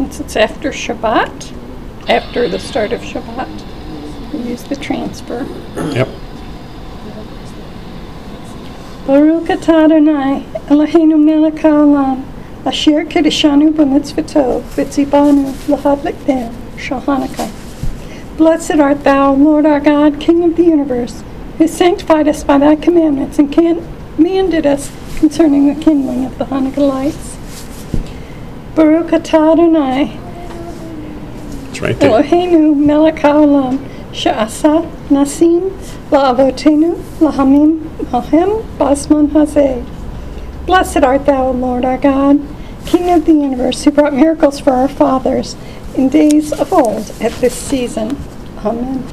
[0.00, 1.52] since it's after Shabbat,
[2.08, 5.46] after the start of Shabbat, we use the transfer.
[5.76, 6.08] Yep.
[9.06, 12.24] Baruch atah Adonai, Eloheinu melech haolam,
[12.64, 17.02] asher kedeshanu b'mitzvoto, v'tzibanu l'hadlik ben, shal
[18.38, 21.22] Blessed art thou, Lord our God, King of the universe,
[21.58, 26.88] who sanctified us by thy commandments and commanded us concerning the kindling of the Hanukkah
[26.88, 27.39] lights.
[28.74, 30.18] Baruch atah Adonai,
[31.70, 32.22] It's right there.
[32.22, 33.78] Eloheinu melech haolam,
[34.14, 35.70] she'asa nasim
[36.10, 39.84] la'avotenu lahamim mahem basman hazeh.
[40.66, 42.40] Blessed art thou, Lord our God,
[42.86, 45.56] King of the universe, who brought miracles for our fathers
[45.96, 48.16] in days of old at this season.
[48.64, 49.04] Amen.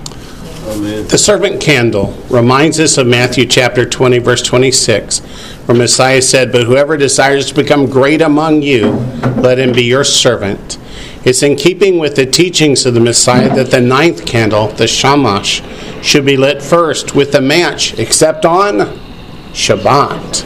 [0.68, 5.20] The servant candle reminds us of Matthew chapter 20, verse 26,
[5.66, 8.92] where Messiah said, But whoever desires to become great among you,
[9.38, 10.78] let him be your servant.
[11.24, 15.62] It's in keeping with the teachings of the Messiah that the ninth candle, the shamash,
[16.06, 19.00] should be lit first with the match, except on
[19.54, 20.42] Shabbat.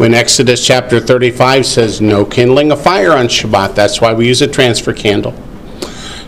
[0.00, 4.42] When Exodus chapter 35 says, No kindling a fire on Shabbat, that's why we use
[4.42, 5.34] a transfer candle.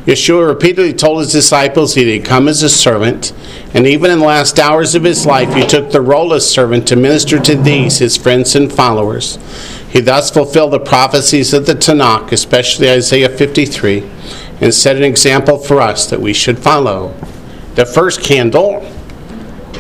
[0.07, 3.33] Yeshua repeatedly told his disciples he had come as a servant,
[3.73, 6.87] and even in the last hours of his life, he took the role as servant
[6.89, 9.39] to minister to these, his friends and followers.
[9.89, 14.11] He thus fulfilled the prophecies of the Tanakh, especially Isaiah 53,
[14.61, 17.15] and set an example for us that we should follow.
[17.75, 18.87] The first candle,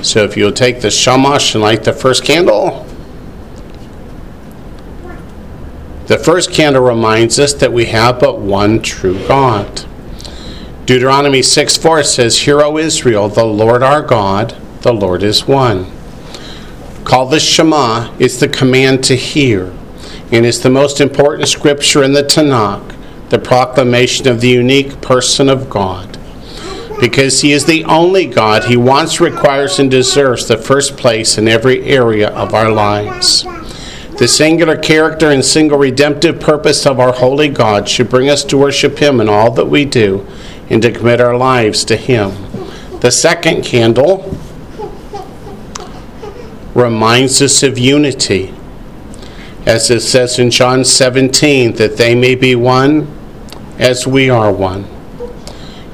[0.01, 2.87] so if you'll take the shamash and light the first candle,
[6.07, 9.85] the first candle reminds us that we have but one true God.
[10.87, 15.91] Deuteronomy 6 4 says, Hear, O Israel, the Lord our God, the Lord is one.
[17.05, 19.73] Call the Shema is the command to hear,
[20.31, 22.95] and is the most important scripture in the Tanakh,
[23.31, 26.19] the proclamation of the unique person of God.
[27.01, 31.49] Because he is the only God, he wants, requires, and deserves the first place in
[31.49, 33.45] every area of our lives.
[34.19, 38.59] The singular character and single redemptive purpose of our holy God should bring us to
[38.59, 40.27] worship him in all that we do
[40.71, 42.33] and to commit our lives to Him.
[43.01, 44.39] The second candle
[46.75, 48.55] reminds us of unity.
[49.67, 53.09] As it says in John 17, that they may be one
[53.79, 54.85] as we are one.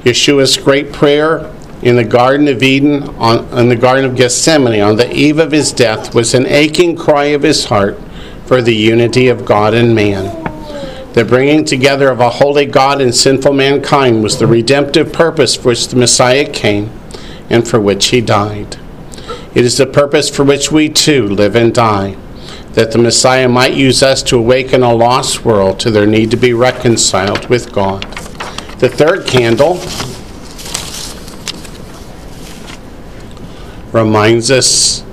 [0.03, 4.97] Yeshua's great prayer in the Garden of Eden, on, in the Garden of Gethsemane, on
[4.97, 7.99] the eve of his death, was an aching cry of his heart
[8.45, 10.40] for the unity of God and man.
[11.13, 15.69] The bringing together of a holy God and sinful mankind was the redemptive purpose for
[15.69, 16.89] which the Messiah came
[17.49, 18.77] and for which he died.
[19.53, 22.15] It is the purpose for which we too live and die,
[22.73, 26.37] that the Messiah might use us to awaken a lost world to their need to
[26.37, 28.03] be reconciled with God.
[28.79, 29.81] The third candle
[33.91, 35.03] reminds us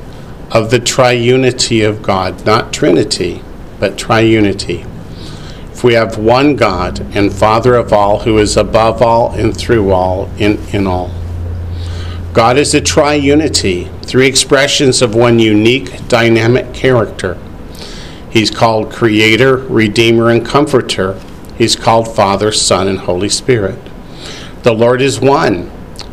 [0.52, 3.42] of the triunity of God, not Trinity,
[3.80, 4.86] but triunity.
[5.78, 9.92] For we have one God and Father of all, who is above all and through
[9.92, 11.12] all in, in all.
[12.32, 17.38] God is a triunity, three expressions of one unique, dynamic character.
[18.28, 21.16] He's called Creator, Redeemer, and Comforter.
[21.56, 23.78] He's called Father, Son, and Holy Spirit.
[24.64, 25.70] The Lord is one,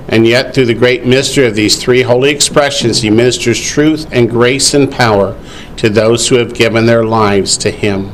[0.08, 4.30] and yet through the great mystery of these three holy expressions, He ministers truth and
[4.30, 5.36] grace and power
[5.78, 8.12] to those who have given their lives to Him.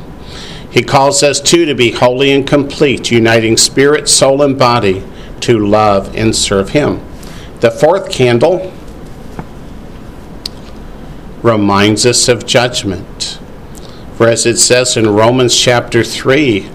[0.72, 5.04] He calls us too to be holy and complete, uniting spirit, soul, and body
[5.40, 7.04] to love and serve Him.
[7.60, 8.72] The fourth candle
[11.42, 13.38] reminds us of judgment.
[14.16, 16.70] For as it says in Romans chapter 3,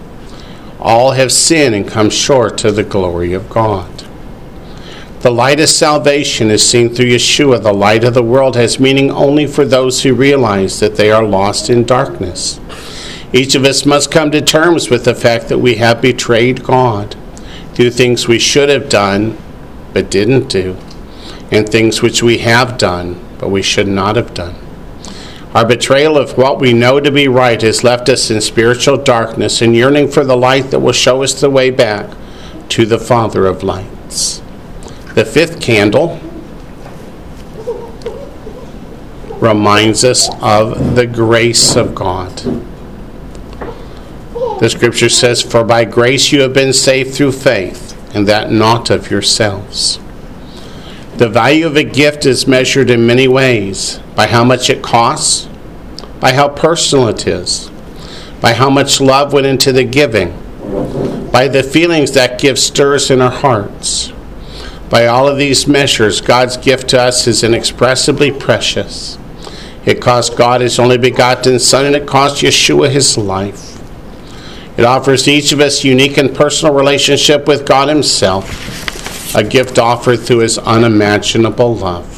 [0.79, 4.03] all have sinned and come short of the glory of God.
[5.21, 7.63] The light of salvation is seen through Yeshua.
[7.63, 11.23] The light of the world has meaning only for those who realize that they are
[11.23, 12.59] lost in darkness.
[13.37, 17.15] Each of us must come to terms with the fact that we have betrayed God,
[17.75, 19.37] do things we should have done
[19.93, 20.75] but didn't do,
[21.51, 24.55] and things which we have done but we should not have done.
[25.53, 29.61] Our betrayal of what we know to be right has left us in spiritual darkness
[29.61, 32.09] and yearning for the light that will show us the way back
[32.69, 34.41] to the Father of lights.
[35.13, 36.19] The fifth candle
[39.39, 42.41] reminds us of the grace of God.
[44.59, 48.89] The scripture says, For by grace you have been saved through faith, and that not
[48.89, 49.99] of yourselves.
[51.17, 55.47] The value of a gift is measured in many ways by how much it costs,
[56.19, 57.69] by how personal it is,
[58.41, 60.31] by how much love went into the giving,
[61.31, 64.11] by the feelings that give stirs in our hearts.
[64.89, 69.17] By all of these measures, God's gift to us is inexpressibly precious.
[69.85, 73.66] It cost God his only begotten Son, and it cost Yeshua his life.
[74.77, 80.17] It offers each of us unique and personal relationship with God himself, a gift offered
[80.17, 82.13] through his unimaginable love.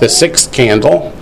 [0.00, 1.12] The sixth candle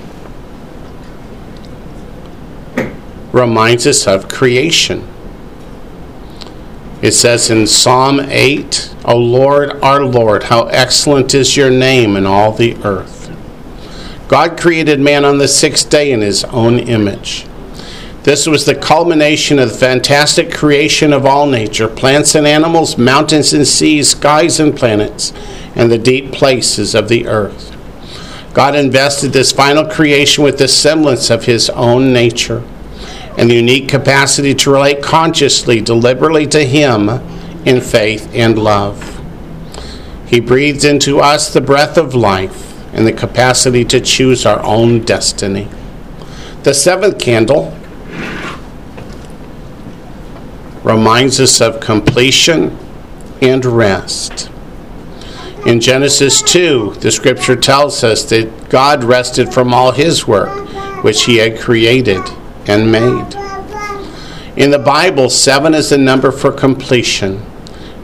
[3.33, 5.07] reminds us of creation.
[7.03, 12.27] It says in Psalm 8, O Lord, our Lord, how excellent is your name in
[12.27, 13.31] all the earth.
[14.29, 17.48] God created man on the sixth day in his own image.
[18.29, 23.55] This was the culmination of the fantastic creation of all nature plants and animals, mountains
[23.55, 25.33] and seas, skies and planets,
[25.75, 27.75] and the deep places of the earth.
[28.53, 32.63] God invested this final creation with the semblance of his own nature
[33.39, 37.09] and the unique capacity to relate consciously, deliberately to Him
[37.65, 39.23] in faith and love.
[40.27, 45.01] He breathed into us the breath of life and the capacity to choose our own
[45.01, 45.71] destiny.
[46.65, 47.78] The seventh candle
[50.83, 52.77] reminds us of completion
[53.41, 54.51] and rest.
[55.67, 60.69] In Genesis 2, the scripture tells us that God rested from all his work
[61.03, 62.23] which he had created
[62.67, 63.35] and made.
[64.57, 67.45] In the Bible, seven is the number for completion,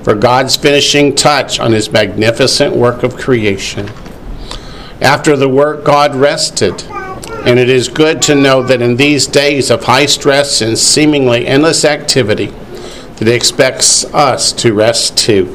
[0.02, 3.90] for God's finishing touch on his magnificent work of creation.
[5.00, 6.84] After the work, God rested.
[7.44, 11.46] And it is good to know that in these days of high stress and seemingly
[11.46, 12.54] endless activity,
[13.16, 15.54] that he expects us to rest too.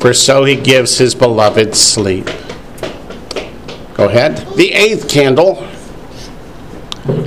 [0.00, 2.26] For so he gives his beloved sleep.
[3.94, 4.46] Go ahead.
[4.54, 5.66] The eighth candle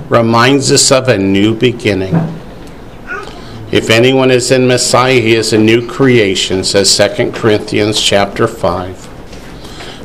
[0.09, 2.15] reminds us of a new beginning.
[3.71, 9.07] If anyone is in Messiah, he is a new creation, says 2 Corinthians chapter 5.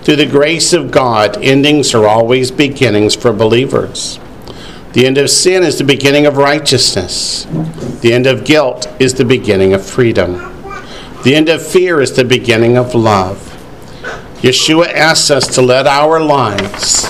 [0.03, 4.21] Through the grace of God, endings are always beginnings for believers.
[4.97, 7.45] The end of sin is the beginning of righteousness.
[8.01, 10.37] The end of guilt is the beginning of freedom.
[11.23, 13.37] The end of fear is the beginning of love.
[14.37, 17.03] Yeshua asks us to let our lives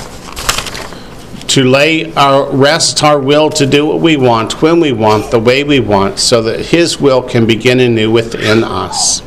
[1.46, 5.38] to lay our rest our will to do what we want when we want the
[5.38, 9.22] way we want so that his will can begin anew within us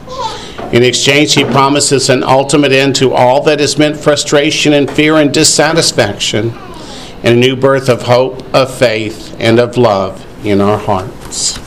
[0.73, 5.15] in exchange he promises an ultimate end to all that has meant frustration and fear
[5.15, 6.53] and dissatisfaction
[7.23, 11.57] and a new birth of hope of faith and of love in our hearts.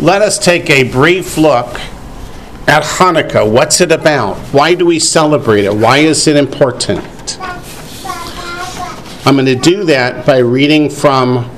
[0.00, 1.78] Let us take a brief look
[2.66, 3.50] at hanukkah.
[3.50, 4.36] What's it about?
[4.52, 5.74] Why do we celebrate it?
[5.74, 7.38] Why is it important?
[9.26, 11.50] I'm going to do that by reading from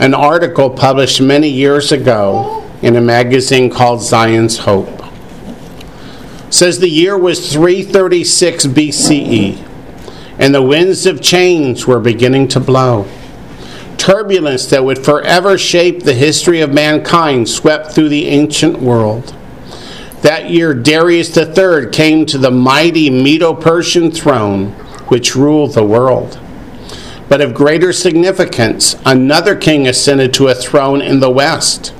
[0.00, 5.02] an article published many years ago in a magazine called Zion's Hope.
[6.50, 9.68] Says the year was 336 BCE,
[10.42, 13.06] and the winds of change were beginning to blow.
[13.96, 19.36] Turbulence that would forever shape the history of mankind swept through the ancient world.
[20.22, 24.72] That year, Darius III came to the mighty Medo Persian throne,
[25.06, 26.40] which ruled the world.
[27.28, 31.94] But of greater significance, another king ascended to a throne in the west.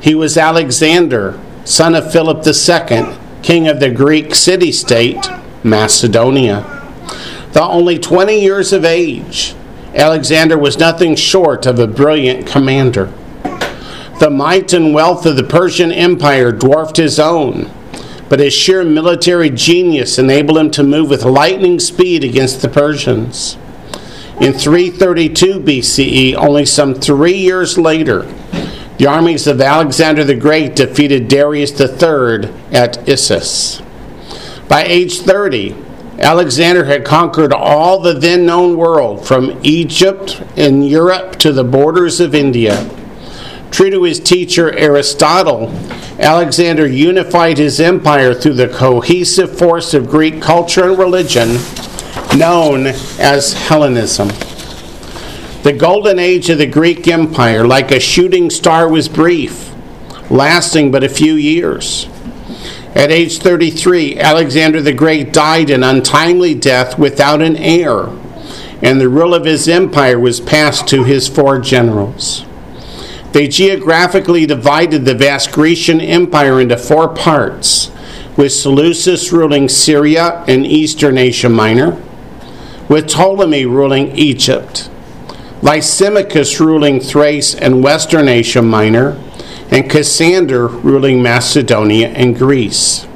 [0.00, 5.30] He was Alexander, son of Philip II, king of the Greek city state,
[5.62, 6.77] Macedonia.
[7.52, 9.54] Though only 20 years of age,
[9.94, 13.12] Alexander was nothing short of a brilliant commander.
[14.20, 17.70] The might and wealth of the Persian Empire dwarfed his own,
[18.28, 23.56] but his sheer military genius enabled him to move with lightning speed against the Persians.
[24.40, 28.22] In 332 BCE, only some three years later,
[28.98, 33.80] the armies of Alexander the Great defeated Darius III at Issus.
[34.68, 35.76] By age 30,
[36.18, 42.18] Alexander had conquered all the then known world, from Egypt and Europe to the borders
[42.18, 42.90] of India.
[43.70, 45.68] True to his teacher Aristotle,
[46.18, 51.58] Alexander unified his empire through the cohesive force of Greek culture and religion
[52.36, 54.28] known as Hellenism.
[55.62, 59.72] The golden age of the Greek Empire, like a shooting star, was brief,
[60.30, 62.08] lasting but a few years.
[62.98, 68.08] At age 33, Alexander the Great died an untimely death without an heir,
[68.82, 72.44] and the rule of his empire was passed to his four generals.
[73.30, 77.92] They geographically divided the vast Grecian Empire into four parts,
[78.36, 82.02] with Seleucus ruling Syria and eastern Asia Minor,
[82.88, 84.90] with Ptolemy ruling Egypt,
[85.62, 89.16] Lysimachus ruling Thrace and western Asia Minor,
[89.70, 93.06] and Cassander ruling Macedonia and Greece.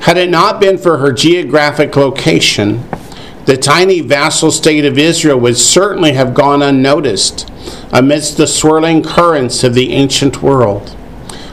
[0.00, 2.88] Had it not been for her geographic location,
[3.44, 7.50] the tiny vassal state of Israel would certainly have gone unnoticed
[7.92, 10.94] amidst the swirling currents of the ancient world.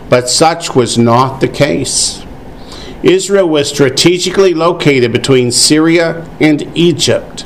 [0.09, 2.23] But such was not the case.
[3.01, 7.45] Israel was strategically located between Syria and Egypt,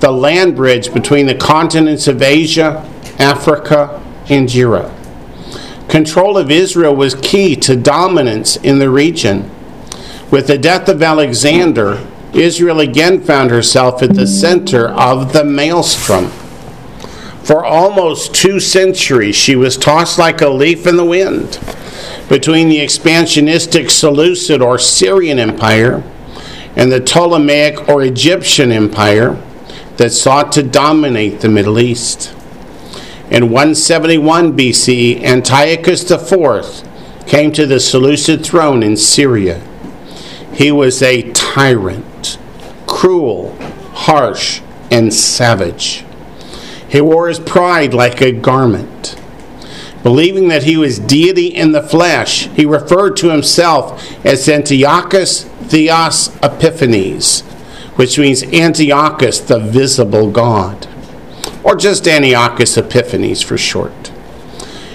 [0.00, 2.88] the land bridge between the continents of Asia,
[3.18, 4.92] Africa, and Europe.
[5.90, 9.50] Control of Israel was key to dominance in the region.
[10.30, 16.28] With the death of Alexander, Israel again found herself at the center of the maelstrom.
[17.42, 21.58] For almost two centuries, she was tossed like a leaf in the wind
[22.28, 26.04] between the expansionistic Seleucid or Syrian Empire
[26.76, 29.42] and the Ptolemaic or Egyptian Empire
[29.96, 32.32] that sought to dominate the Middle East.
[33.30, 36.84] In 171 BC, Antiochus IV
[37.28, 39.62] came to the Seleucid throne in Syria.
[40.52, 42.38] He was a tyrant,
[42.88, 43.56] cruel,
[43.92, 44.60] harsh,
[44.90, 46.04] and savage.
[46.88, 49.14] He wore his pride like a garment.
[50.02, 56.34] Believing that he was deity in the flesh, he referred to himself as Antiochus Theos
[56.42, 57.42] Epiphanes,
[57.94, 60.88] which means Antiochus, the visible God,
[61.62, 64.12] or just Antiochus Epiphanes for short.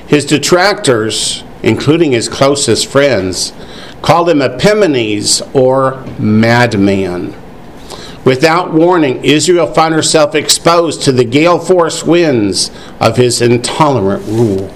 [0.08, 3.54] His detractors, including his closest friends,
[4.02, 7.34] called him Epimanes or madman.
[8.24, 14.74] Without warning, Israel found herself exposed to the gale force winds of his intolerant rule.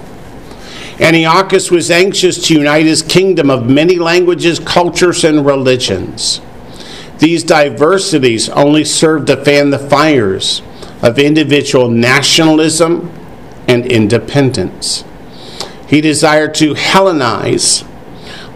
[1.00, 6.40] Antiochus was anxious to unite his kingdom of many languages, cultures, and religions.
[7.18, 10.62] These diversities only served to fan the fires
[11.02, 13.12] of individual nationalism
[13.66, 15.04] and independence.
[15.86, 17.86] He desired to Hellenize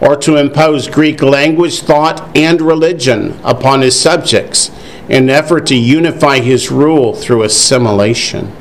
[0.01, 4.69] or to impose Greek language, thought, and religion upon his subjects
[5.09, 8.51] in an effort to unify his rule through assimilation.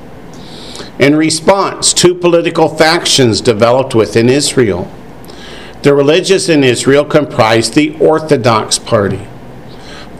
[0.98, 4.90] In response, two political factions developed within Israel.
[5.82, 9.26] The religious in Israel comprised the Orthodox Party.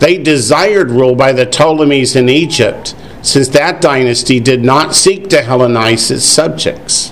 [0.00, 2.94] They desired rule by the Ptolemies in Egypt,
[3.25, 7.11] since that dynasty did not seek to Hellenize its subjects.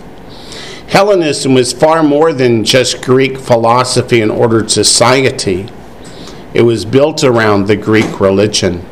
[0.88, 5.66] Hellenism was far more than just Greek philosophy and ordered society.
[6.52, 8.84] It was built around the Greek religion.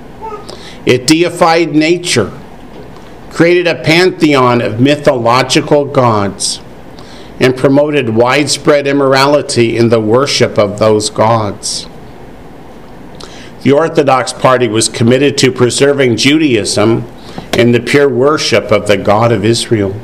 [0.86, 2.32] It deified nature,
[3.30, 6.62] created a pantheon of mythological gods,
[7.38, 11.86] and promoted widespread immorality in the worship of those gods.
[13.62, 17.04] The Orthodox Party was committed to preserving Judaism
[17.58, 20.00] and the pure worship of the God of Israel.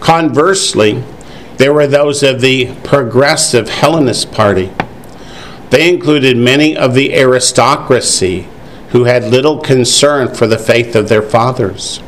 [0.00, 1.02] Conversely,
[1.58, 4.72] there were those of the Progressive Hellenist Party.
[5.70, 8.48] They included many of the aristocracy
[8.90, 12.00] who had little concern for the faith of their fathers.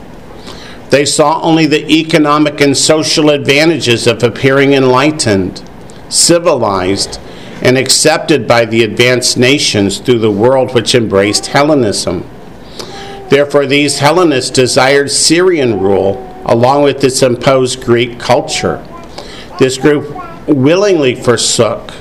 [0.90, 5.62] They saw only the economic and social advantages of appearing enlightened,
[6.08, 7.20] civilized,
[7.62, 12.28] and accepted by the advanced nations through the world which embraced Hellenism.
[13.28, 18.84] Therefore, these Hellenists desired Syrian rule along with its imposed Greek culture.
[19.58, 20.14] This group
[20.48, 21.92] willingly forsook.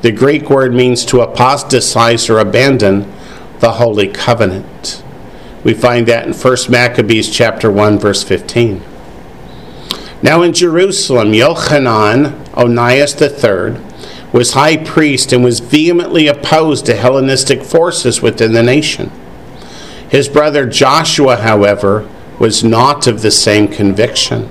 [0.00, 3.12] The Greek word means to apostatize or abandon
[3.60, 5.04] the Holy Covenant.
[5.62, 8.82] We find that in 1 Maccabees chapter 1 verse 15.
[10.22, 13.91] Now in Jerusalem, Yochanan, Onias III,
[14.32, 19.10] was high priest and was vehemently opposed to Hellenistic forces within the nation.
[20.08, 22.08] His brother Joshua, however,
[22.38, 24.50] was not of the same conviction.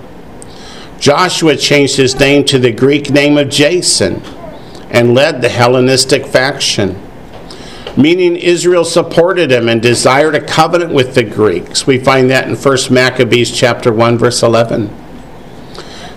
[1.00, 4.22] Joshua changed his name to the Greek name of Jason
[4.92, 7.02] and led the Hellenistic faction
[7.98, 11.86] meaning Israel supported him and desired a covenant with the Greeks.
[11.86, 14.90] We find that in 1 Maccabees chapter 1 verse 11.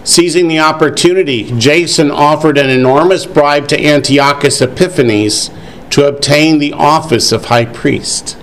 [0.05, 5.51] Seizing the opportunity, Jason offered an enormous bribe to Antiochus Epiphanes
[5.91, 8.37] to obtain the office of high priest.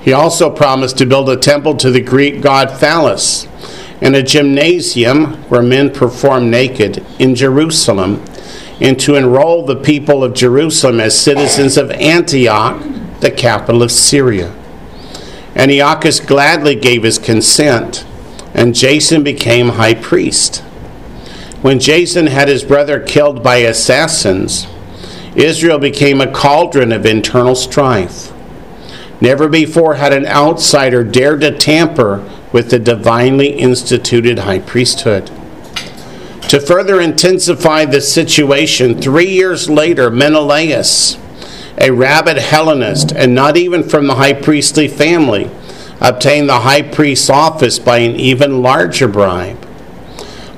[0.00, 3.46] He also promised to build a temple to the Greek god Phallus
[4.00, 8.22] and a gymnasium where men perform naked in Jerusalem
[8.80, 12.82] and to enroll the people of Jerusalem as citizens of Antioch,
[13.20, 14.52] the capital of Syria.
[15.54, 18.04] Antiochus gladly gave his consent,
[18.54, 20.58] and Jason became high priest.
[21.60, 24.66] When Jason had his brother killed by assassins,
[25.34, 28.32] Israel became a cauldron of internal strife.
[29.20, 35.30] Never before had an outsider dared to tamper with the divinely instituted high priesthood.
[36.48, 41.18] To further intensify the situation, three years later, Menelaus,
[41.78, 45.50] a rabid Hellenist and not even from the high priestly family,
[46.08, 49.66] obtained the high priest's office by an even larger bribe.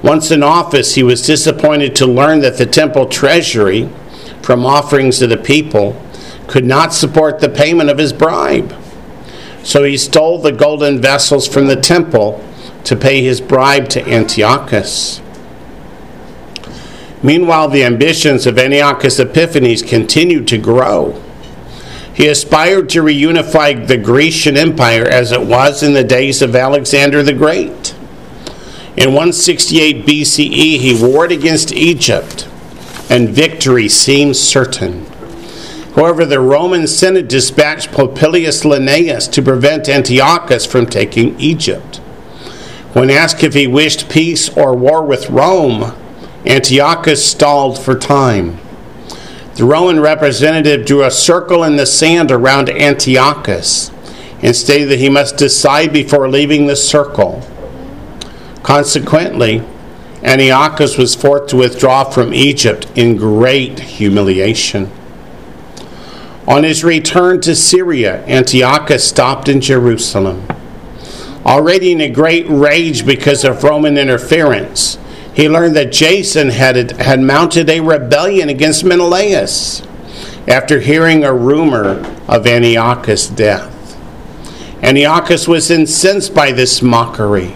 [0.02, 3.88] Once in office, he was disappointed to learn that the temple treasury,
[4.42, 6.00] from offerings of the people,
[6.48, 8.74] could not support the payment of his bribe.
[9.62, 12.44] So he stole the golden vessels from the temple
[12.84, 15.20] to pay his bribe to Antiochus.
[17.22, 21.20] Meanwhile, the ambitions of Antiochus Epiphanes continued to grow.
[22.16, 27.22] He aspired to reunify the Grecian Empire as it was in the days of Alexander
[27.22, 27.94] the Great.
[28.96, 32.48] In 168 BCE, he warred against Egypt,
[33.10, 35.04] and victory seemed certain.
[35.94, 41.96] However, the Roman Senate dispatched Popilius Laenas to prevent Antiochus from taking Egypt.
[42.94, 45.94] When asked if he wished peace or war with Rome,
[46.46, 48.58] Antiochus stalled for time.
[49.56, 53.90] The Roman representative drew a circle in the sand around Antiochus
[54.42, 57.40] and stated that he must decide before leaving the circle.
[58.62, 59.62] Consequently,
[60.22, 64.90] Antiochus was forced to withdraw from Egypt in great humiliation.
[66.46, 70.46] On his return to Syria, Antiochus stopped in Jerusalem.
[71.46, 74.98] Already in a great rage because of Roman interference,
[75.36, 79.86] he learned that Jason had, had mounted a rebellion against Menelaus
[80.48, 83.98] after hearing a rumor of Antiochus' death.
[84.82, 87.54] Antiochus was incensed by this mockery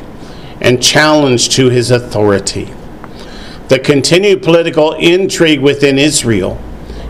[0.61, 2.71] and challenged to his authority.
[3.69, 6.61] The continued political intrigue within Israel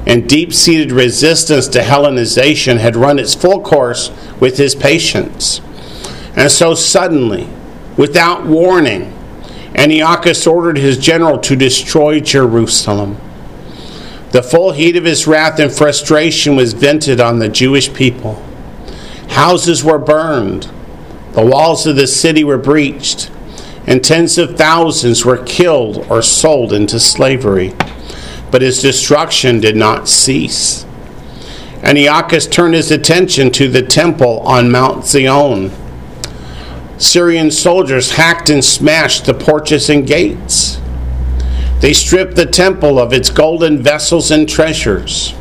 [0.07, 5.61] and deep seated resistance to Hellenization had run its full course with his patience.
[6.37, 7.49] And so, suddenly,
[7.97, 9.17] without warning,
[9.75, 13.19] Antiochus ordered his general to destroy Jerusalem.
[14.33, 18.43] The full heat of his wrath and frustration was vented on the Jewish people.
[19.31, 20.71] Houses were burned,
[21.33, 23.31] the walls of the city were breached,
[23.87, 27.75] and tens of thousands were killed or sold into slavery.
[28.51, 30.85] But his destruction did not cease.
[31.83, 35.71] Antiochus turned his attention to the temple on Mount Zion
[37.01, 40.79] Syrian soldiers hacked and smashed the porches and gates.
[41.81, 45.35] They stripped the temple of its golden vessels and treasures.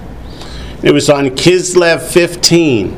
[0.82, 2.93] It was on Kislev 15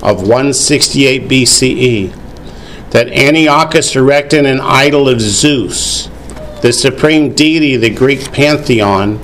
[0.00, 6.06] of 168 BCE that Antiochus erected an idol of Zeus,
[6.62, 9.20] the supreme deity of the Greek pantheon,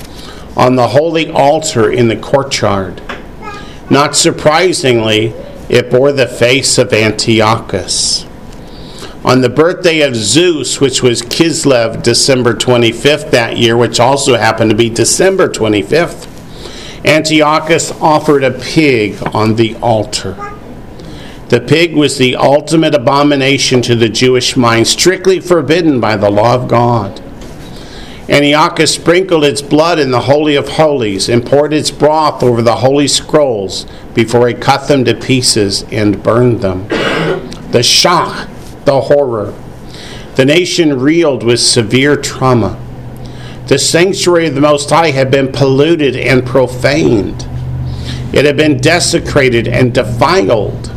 [0.57, 3.01] on the holy altar in the courtyard.
[3.89, 5.27] Not surprisingly,
[5.69, 8.27] it bore the face of Antiochus.
[9.25, 14.69] On the birthday of Zeus, which was Kislev, December 25th that year, which also happened
[14.69, 16.29] to be December 25th,
[17.07, 20.37] Antiochus offered a pig on the altar.
[21.49, 26.55] The pig was the ultimate abomination to the Jewish mind, strictly forbidden by the law
[26.55, 27.23] of God.
[28.29, 32.77] Antiochus sprinkled its blood in the Holy of Holies and poured its broth over the
[32.77, 36.89] holy scrolls before he cut them to pieces and burned them.
[36.89, 38.49] The Shach,
[38.85, 39.55] the horror.
[40.37, 42.81] The nation reeled with severe trauma.
[43.67, 47.49] The sanctuary of the Most High had been polluted and profaned.
[48.33, 50.91] It had been desecrated and defiled.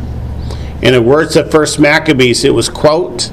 [0.82, 3.30] In the words of First Maccabees, it was, quote,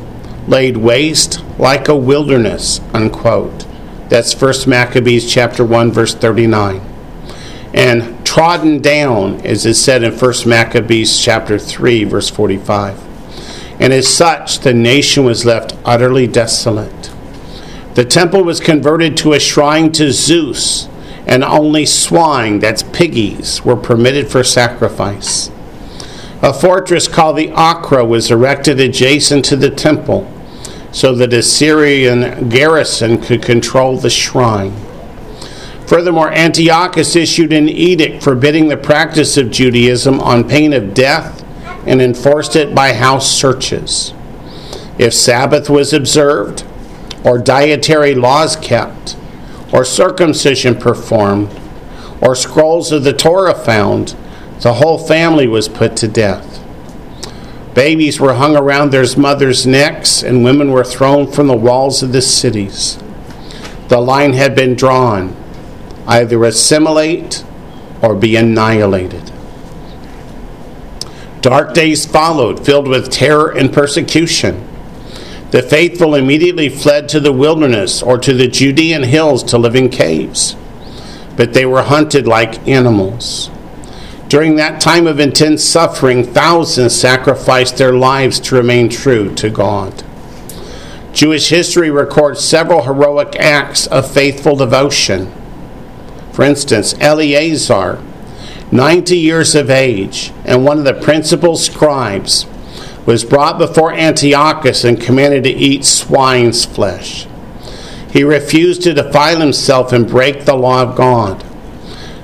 [0.48, 3.66] laid waste like a wilderness, unquote.
[4.10, 6.82] That's First Maccabees chapter 1, verse 39.
[7.74, 13.05] And trodden down, as is said in First Maccabees chapter 3, verse 45
[13.80, 17.12] and as such the nation was left utterly desolate.
[17.96, 20.90] The temple was converted to a shrine to Zeus,
[21.26, 25.50] and only swine, that's piggies, were permitted for sacrifice.
[26.42, 30.32] A fortress called the Acra was erected adjacent to the temple
[30.92, 34.74] so that a Syrian garrison could control the shrine.
[35.88, 41.35] Furthermore, Antiochus issued an edict forbidding the practice of Judaism on pain of death
[41.86, 44.14] and enforced it by house searches.
[44.98, 46.64] If Sabbath was observed,
[47.24, 49.18] or dietary laws kept,
[49.74, 51.50] or circumcision performed,
[52.22, 54.16] or scrolls of the Torah found,
[54.62, 56.62] the whole family was put to death.
[57.74, 62.14] Babies were hung around their mothers' necks, and women were thrown from the walls of
[62.14, 62.98] the cities.
[63.90, 65.36] The line had been drawn
[66.08, 67.44] either assimilate
[68.02, 69.32] or be annihilated.
[71.46, 74.68] Dark days followed, filled with terror and persecution.
[75.52, 79.90] The faithful immediately fled to the wilderness or to the Judean hills to live in
[79.90, 80.56] caves,
[81.38, 83.52] but they were hunted like animals.
[84.28, 90.04] During that time of intense suffering, thousands sacrificed their lives to remain true to God.
[91.14, 95.32] Jewish history records several heroic acts of faithful devotion.
[96.32, 98.02] For instance, Eleazar,
[98.76, 102.46] 90 years of age and one of the principal scribes,
[103.06, 107.28] was brought before Antiochus and commanded to eat swine's flesh.
[108.12, 111.46] He refused to defile himself and break the law of God.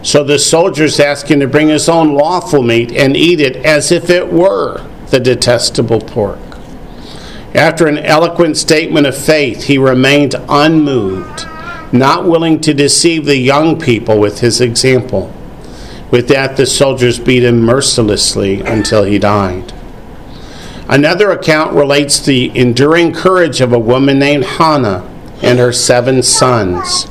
[0.04, 3.92] So the soldiers asked him to bring his own lawful meat and eat it as
[3.92, 6.40] if it were the detestable pork.
[7.54, 11.46] After an eloquent statement of faith, he remained unmoved,
[11.92, 15.32] not willing to deceive the young people with his example.
[16.12, 19.74] With that, the soldiers beat him mercilessly until he died.
[20.88, 25.08] Another account relates the enduring courage of a woman named Hannah
[25.42, 27.08] and her seven sons.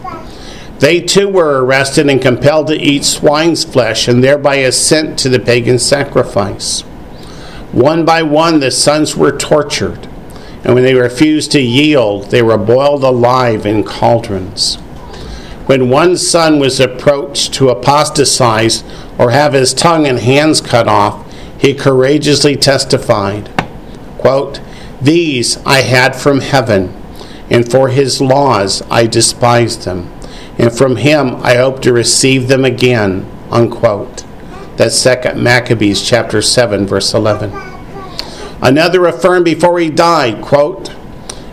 [0.78, 5.40] They too were arrested and compelled to eat swine's flesh and thereby assent to the
[5.40, 6.82] pagan sacrifice.
[7.72, 10.10] One by one, the sons were tortured
[10.64, 14.78] and when they refused to yield, they were boiled alive in cauldrons.
[15.70, 18.82] When one son was approached to apostatize
[19.16, 23.48] or have his tongue and hands cut off, he courageously testified,
[24.18, 24.60] quote,
[25.00, 26.92] These I had from heaven,
[27.48, 30.12] and for his laws I despised them,
[30.58, 33.30] and from him I hope to receive them again.
[33.52, 34.24] Unquote.
[34.76, 37.52] That's 2 Maccabees chapter 7, verse 11.
[38.60, 40.92] Another affirmed before he died, quote,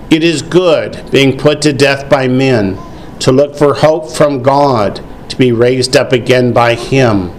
[0.10, 2.80] It is good being put to death by men,
[3.19, 7.32] to look for hope from God, to be raised up again by him.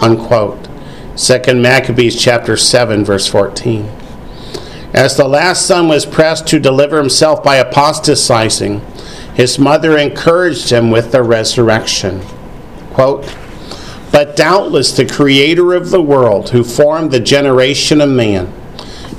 [0.00, 0.68] Unquote.
[1.16, 3.88] 2 Maccabees chapter 7, verse 14.
[4.92, 8.80] As the last son was pressed to deliver himself by apostatizing,
[9.34, 12.22] his mother encouraged him with the resurrection.
[12.92, 13.34] Quote,
[14.10, 18.50] but doubtless the Creator of the world, who formed the generation of man,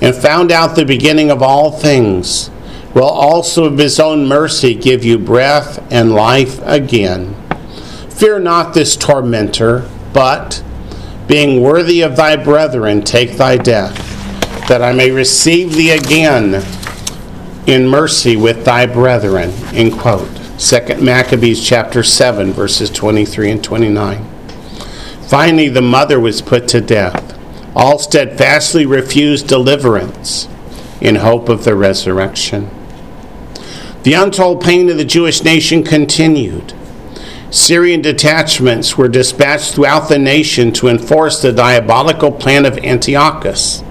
[0.02, 2.50] and found out the beginning of all things,
[2.94, 7.36] will also of his own mercy give you breath and life again.
[8.10, 10.64] Fear not this tormentor, but,
[11.28, 13.96] being worthy of thy brethren, take thy death,
[14.68, 16.64] that I may receive thee again
[17.68, 19.52] in mercy with thy brethren.
[19.74, 20.30] End quote.
[20.58, 24.26] 2 Maccabees chapter 7, verses 23 and 29.
[25.28, 27.28] Finally, the mother was put to death
[27.78, 30.48] all steadfastly refused deliverance
[31.00, 32.68] in hope of the resurrection.
[34.08, 36.74] The untold pain of the Jewish nation continued.
[37.52, 43.82] Syrian detachments were dispatched throughout the nation to enforce the diabolical plan of Antiochus.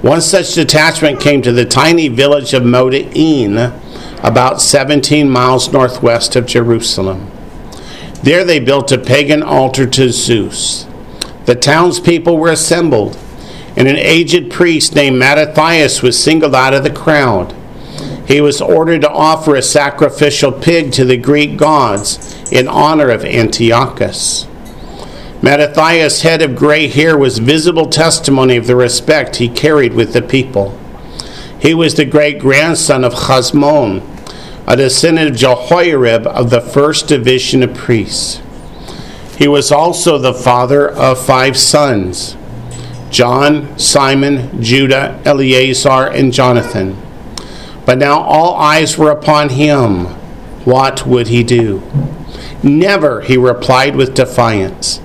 [0.00, 3.78] One such detachment came to the tiny village of Moda'in,
[4.24, 7.30] about 17 miles northwest of Jerusalem.
[8.22, 10.86] There they built a pagan altar to Zeus.
[11.44, 13.18] The townspeople were assembled,
[13.76, 17.54] and an aged priest named Mattathias was singled out of the crowd.
[18.26, 23.24] He was ordered to offer a sacrificial pig to the Greek gods in honor of
[23.24, 24.46] Antiochus.
[25.42, 30.22] Mattathias' head of gray hair was visible testimony of the respect he carried with the
[30.22, 30.76] people.
[31.60, 34.02] He was the great grandson of Chasmon,
[34.66, 38.42] a descendant of Jehoiarib of the first division of priests.
[39.38, 42.36] He was also the father of five sons
[43.10, 47.05] John, Simon, Judah, Eleazar, and Jonathan.
[47.86, 50.06] But now all eyes were upon him.
[50.66, 51.82] What would he do?
[52.62, 55.00] Never, he replied with defiance.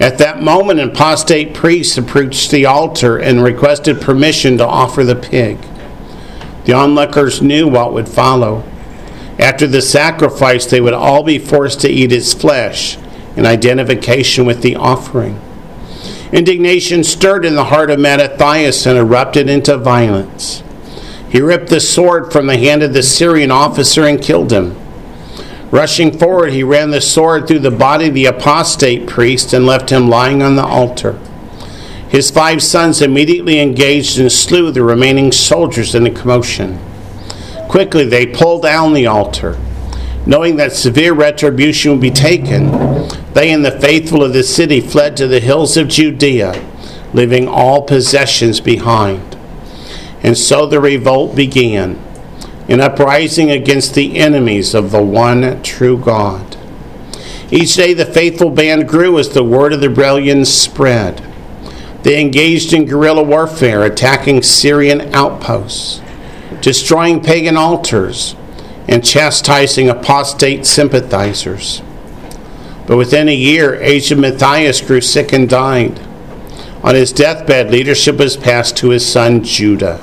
[0.00, 5.14] At that moment, an apostate priest approached the altar and requested permission to offer the
[5.14, 5.58] pig.
[6.64, 8.64] The onlookers knew what would follow.
[9.38, 12.96] After the sacrifice, they would all be forced to eat its flesh
[13.36, 15.40] in identification with the offering.
[16.32, 20.62] Indignation stirred in the heart of Mattathias and erupted into violence.
[21.34, 24.76] He ripped the sword from the hand of the Syrian officer and killed him.
[25.72, 29.90] Rushing forward, he ran the sword through the body of the apostate priest and left
[29.90, 31.18] him lying on the altar.
[32.08, 36.78] His five sons immediately engaged and slew the remaining soldiers in the commotion.
[37.68, 39.58] Quickly, they pulled down the altar.
[40.26, 42.70] Knowing that severe retribution would be taken,
[43.32, 46.64] they and the faithful of the city fled to the hills of Judea,
[47.12, 49.33] leaving all possessions behind.
[50.24, 52.02] And so the revolt began,
[52.66, 56.56] an uprising against the enemies of the one true God.
[57.50, 61.22] Each day the faithful band grew as the word of the rebellion spread.
[62.02, 66.00] They engaged in guerrilla warfare, attacking Syrian outposts.
[66.60, 68.34] destroying pagan altars,
[68.88, 71.82] and chastising apostate sympathizers.
[72.86, 76.00] But within a year, Asa Mattathias grew sick and died.
[76.82, 80.00] On his deathbed, leadership was passed to his son Judah.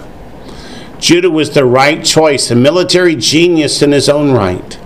[1.01, 4.77] Judah was the right choice, a military genius in his own right.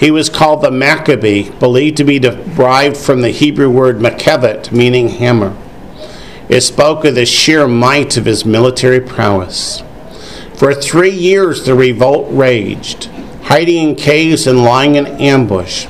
[0.00, 5.10] He was called the Maccabee, believed to be derived from the Hebrew word makevet, meaning
[5.10, 5.56] hammer.
[6.48, 9.84] It spoke of the sheer might of his military prowess.
[10.56, 13.04] For three years, the revolt raged,
[13.44, 15.86] hiding in caves and lying in ambush.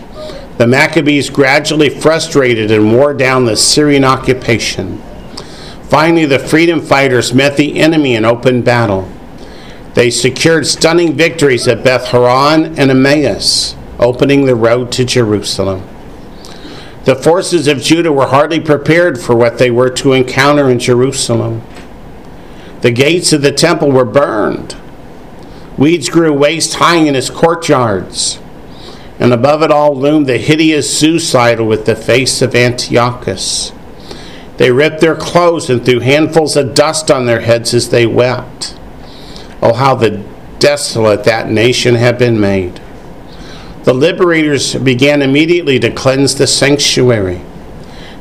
[0.58, 4.98] The Maccabees gradually frustrated and wore down the Syrian occupation.
[5.84, 9.10] Finally, the freedom fighters met the enemy in open battle.
[9.94, 15.82] They secured stunning victories at Beth Horon and Emmaus, opening the road to Jerusalem.
[17.04, 21.62] The forces of Judah were hardly prepared for what they were to encounter in Jerusalem.
[22.80, 24.76] The gates of the temple were burned.
[25.78, 28.38] Weeds grew waist high in its courtyards
[29.18, 33.72] and above it all loomed the hideous idol with the face of Antiochus.
[34.56, 38.73] They ripped their clothes and threw handfuls of dust on their heads as they wept.
[39.64, 40.22] Oh, how the
[40.58, 42.82] desolate that nation had been made.
[43.84, 47.40] The liberators began immediately to cleanse the sanctuary.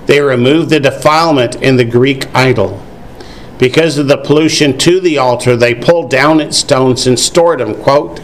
[0.05, 2.81] They removed the defilement in the Greek idol.
[3.59, 7.75] Because of the pollution to the altar, they pulled down its stones and stored them,
[7.75, 8.21] quote,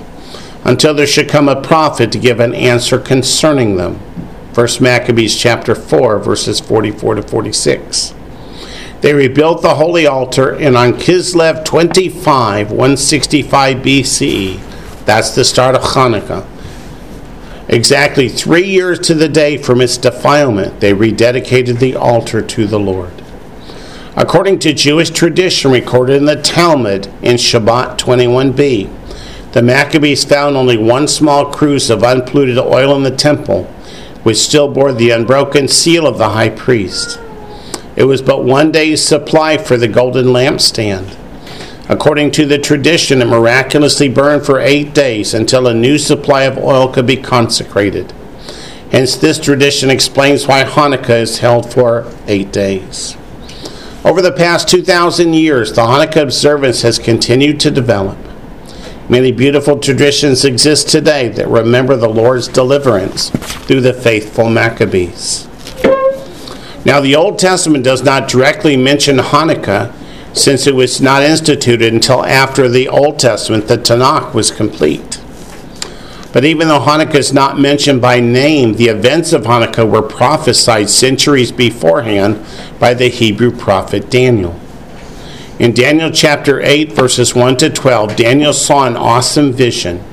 [0.63, 3.95] until there should come a prophet to give an answer concerning them.
[4.53, 8.13] 1 Maccabees chapter 4 verses 44 to 46.
[9.01, 15.81] They rebuilt the holy altar and on Kislev 25 165 BCE, that's the start of
[15.81, 16.45] Hanukkah.
[17.69, 22.79] Exactly 3 years to the day from its defilement, they rededicated the altar to the
[22.79, 23.13] Lord.
[24.15, 28.89] According to Jewish tradition recorded in the Talmud in Shabbat 21b,
[29.53, 33.63] the Maccabees found only one small cruse of unpolluted oil in the temple,
[34.23, 37.17] which still bore the unbroken seal of the high priest.
[37.99, 41.17] It was but one day's supply for the golden lampstand.
[41.89, 46.57] According to the tradition, it miraculously burned for eight days until a new supply of
[46.57, 48.13] oil could be consecrated.
[48.89, 53.17] Hence, this tradition explains why Hanukkah is held for eight days.
[54.05, 58.17] Over the past 2,000 years, the Hanukkah observance has continued to develop.
[59.09, 65.48] Many beautiful traditions exist today that remember the Lord's deliverance through the faithful Maccabees.
[66.85, 69.93] Now, the Old Testament does not directly mention Hanukkah
[70.33, 75.19] since it was not instituted until after the Old Testament, the Tanakh, was complete.
[76.31, 80.89] But even though Hanukkah is not mentioned by name, the events of Hanukkah were prophesied
[80.89, 82.45] centuries beforehand
[82.79, 84.59] by the Hebrew prophet Daniel.
[85.57, 90.03] In Daniel chapter 8, verses 1 to 12, Daniel saw an awesome vision.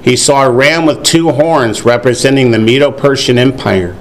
[0.00, 3.96] He saw a ram with two horns representing the Medo Persian Empire,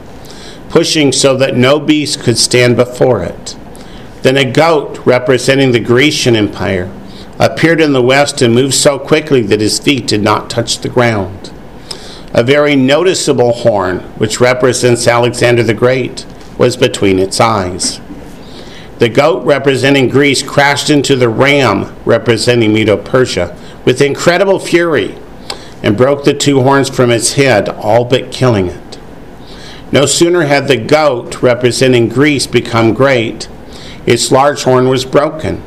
[0.71, 3.57] pushing so that no beast could stand before it.
[4.21, 6.89] Then a goat representing the Grecian Empire
[7.39, 10.89] appeared in the west and moved so quickly that his feet did not touch the
[10.89, 11.51] ground.
[12.34, 16.25] A very noticeable horn, which represents Alexander the Great,
[16.57, 17.99] was between its eyes.
[18.99, 25.17] The goat representing Greece crashed into the ram representing Medo Persia with incredible fury
[25.84, 28.90] and broke the two horns from its head, all but killing it.
[29.91, 33.49] No sooner had the goat representing Greece become great,
[34.06, 35.62] its large horn was broken,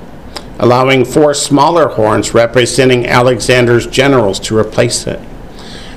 [0.59, 5.21] allowing four smaller horns representing Alexander's generals to replace it.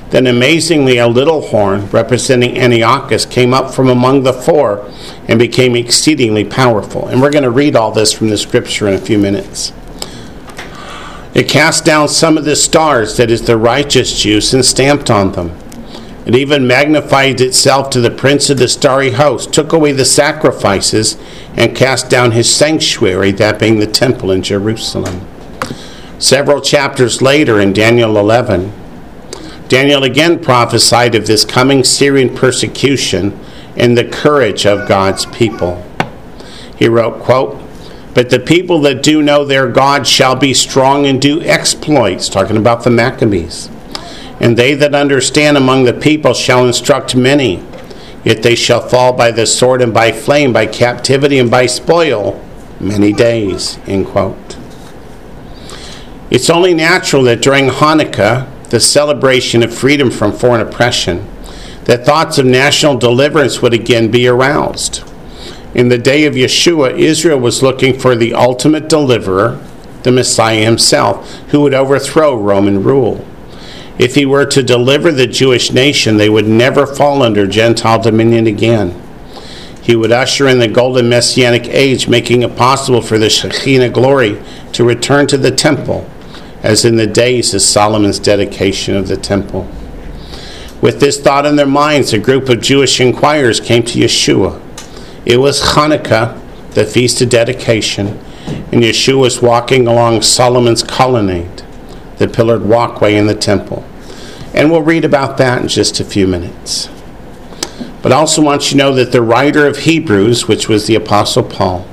[0.09, 4.89] Then amazingly, a little horn representing Antiochus came up from among the four
[5.27, 7.07] and became exceedingly powerful.
[7.07, 9.73] And we're going to read all this from the scripture in a few minutes.
[11.33, 15.33] It cast down some of the stars, that is, the righteous Jews, and stamped on
[15.33, 15.57] them.
[16.27, 21.15] It even magnified itself to the prince of the starry host, took away the sacrifices,
[21.55, 25.25] and cast down his sanctuary, that being the temple in Jerusalem.
[26.19, 28.73] Several chapters later, in Daniel 11,
[29.69, 33.39] Daniel again prophesied of this coming Syrian persecution
[33.77, 35.81] and the courage of God's people.
[36.77, 37.57] He wrote, quote,
[38.13, 42.57] But the people that do know their God shall be strong and do exploits, talking
[42.57, 43.69] about the Maccabees.
[44.39, 47.63] And they that understand among the people shall instruct many.
[48.23, 52.43] Yet they shall fall by the sword and by flame, by captivity and by spoil,
[52.79, 53.79] many days.
[53.87, 54.57] End quote.
[56.29, 61.25] It's only natural that during Hanukkah, the celebration of freedom from foreign oppression,
[61.85, 65.03] that thoughts of national deliverance would again be aroused.
[65.73, 69.63] In the day of Yeshua, Israel was looking for the ultimate deliverer,
[70.03, 73.25] the Messiah himself, who would overthrow Roman rule.
[73.99, 78.45] If he were to deliver the Jewish nation, they would never fall under Gentile dominion
[78.45, 79.01] again.
[79.81, 84.41] He would usher in the golden messianic age, making it possible for the Shekinah glory
[84.73, 86.07] to return to the temple,
[86.61, 89.67] as in the days of Solomon's dedication of the temple.
[90.79, 94.61] With this thought in their minds, a group of Jewish inquirers came to Yeshua.
[95.25, 96.39] It was Hanukkah,
[96.71, 101.63] the feast of dedication, and Yeshua was walking along Solomon's colonnade
[102.17, 103.85] the pillared walkway in the temple.
[104.53, 106.89] And we'll read about that in just a few minutes.
[108.01, 110.95] But I also want you to know that the writer of Hebrews, which was the
[110.95, 111.85] Apostle Paul,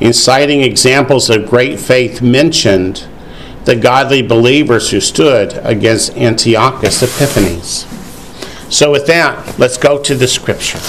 [0.00, 3.06] in citing examples of great faith, mentioned
[3.64, 7.86] the godly believers who stood against Antiochus Epiphanes.
[8.74, 10.80] So, with that, let's go to the scripture.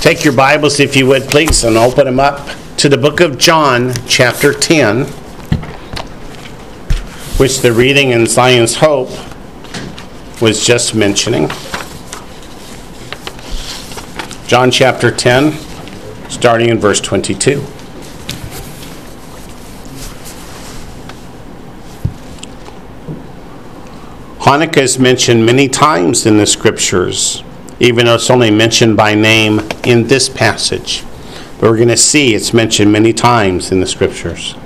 [0.00, 3.38] Take your Bibles, if you would, please, and open them up to the book of
[3.38, 5.19] John, chapter 10
[7.40, 9.08] which the reading in Zion's Hope
[10.42, 11.48] was just mentioning.
[14.46, 15.54] John chapter 10,
[16.28, 17.64] starting in verse 22.
[24.40, 27.42] Hanukkah is mentioned many times in the scriptures,
[27.78, 31.04] even though it's only mentioned by name in this passage.
[31.58, 34.56] But we're going to see it's mentioned many times in the scriptures.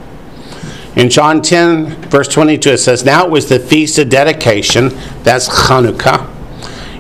[0.97, 4.91] In John 10, verse 22, it says, Now it was the feast of dedication,
[5.25, 6.31] that's Hanukkah,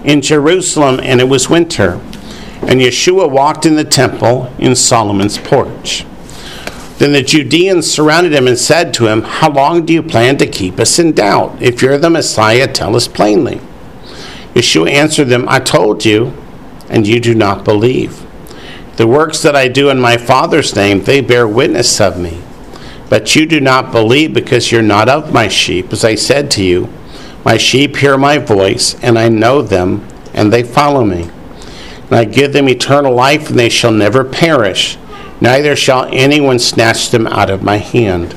[0.04, 2.00] in Jerusalem, and it was winter.
[2.62, 6.04] And Yeshua walked in the temple in Solomon's porch.
[6.98, 10.46] Then the Judeans surrounded him and said to him, How long do you plan to
[10.46, 11.60] keep us in doubt?
[11.60, 13.60] If you're the Messiah, tell us plainly.
[14.54, 16.32] Yeshua answered them, I told you,
[16.88, 18.24] and you do not believe.
[18.96, 22.43] The works that I do in my Father's name, they bear witness of me.
[23.14, 25.92] But you do not believe because you're not of my sheep.
[25.92, 26.92] As I said to you,
[27.44, 31.30] my sheep hear my voice, and I know them, and they follow me.
[32.06, 34.98] And I give them eternal life, and they shall never perish,
[35.40, 38.34] neither shall anyone snatch them out of my hand.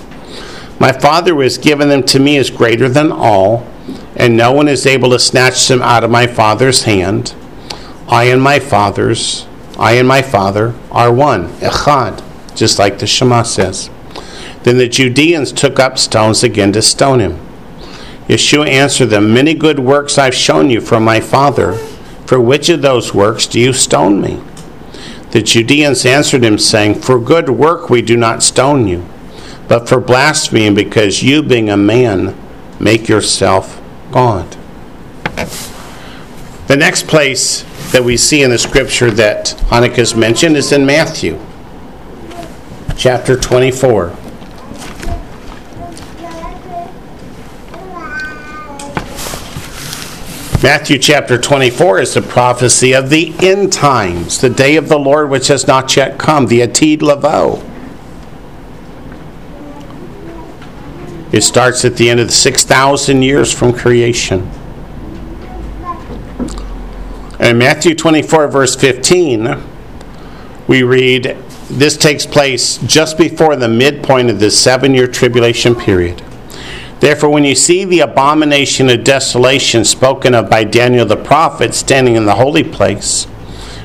[0.80, 3.66] My Father who has given them to me is greater than all,
[4.16, 7.34] and no one is able to snatch them out of my Father's hand.
[8.08, 9.48] I and my Father's,
[9.80, 12.24] I and my Father are one, echad,
[12.56, 13.90] just like the Shema says.
[14.64, 17.40] Then the Judeans took up stones again to stone him.
[18.28, 21.74] Yeshua answered them, Many good works I've shown you from my Father.
[22.26, 24.42] For which of those works do you stone me?
[25.32, 29.08] The Judeans answered him, saying, For good work we do not stone you,
[29.68, 32.36] but for blasphemy, because you, being a man,
[32.80, 34.58] make yourself God.
[36.68, 40.86] The next place that we see in the scripture that Hanukkah is mentioned is in
[40.86, 41.40] Matthew
[42.98, 44.27] chapter 24.
[50.64, 55.30] Matthew chapter 24 is the prophecy of the end times, the day of the Lord
[55.30, 57.64] which has not yet come, the Atid Lavo.
[61.32, 64.50] It starts at the end of the 6,000 years from creation.
[67.40, 69.62] In Matthew 24, verse 15,
[70.68, 71.38] we read,
[71.70, 76.24] This takes place just before the midpoint of the seven year tribulation period.
[77.00, 82.16] Therefore, when you see the abomination of desolation spoken of by Daniel the prophet standing
[82.16, 83.28] in the holy place,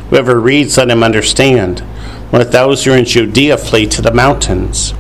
[0.09, 1.85] whoever reads, let him understand.
[2.33, 4.95] Let those who are in Judea flee to the mountains.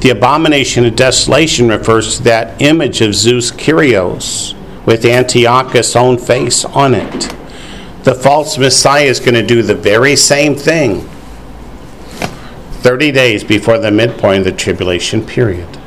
[0.00, 4.54] The abomination of desolation refers to that image of Zeus Kyrios
[4.86, 7.34] with Antiochus' own face on it.
[8.04, 11.08] The false Messiah is going to do the very same thing
[12.82, 15.78] 30 days before the midpoint of the tribulation period.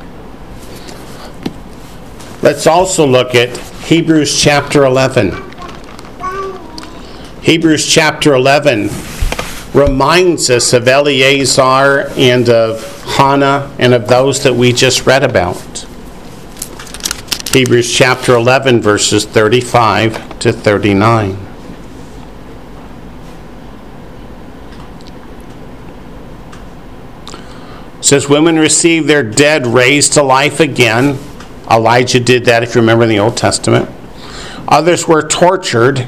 [2.42, 5.32] Let's also look at Hebrews chapter 11.
[7.40, 8.90] Hebrews chapter 11
[9.72, 15.86] reminds us of Eleazar and of Hannah and of those that we just read about.
[17.52, 21.38] Hebrews chapter 11, verses 35 to 39.
[27.98, 31.18] It says, Women receive their dead raised to life again
[31.70, 33.88] Elijah did that, if you remember in the Old Testament.
[34.68, 36.06] Others were tortured.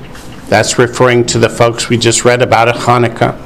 [0.48, 3.44] That's referring to the folks we just read about at Hanukkah.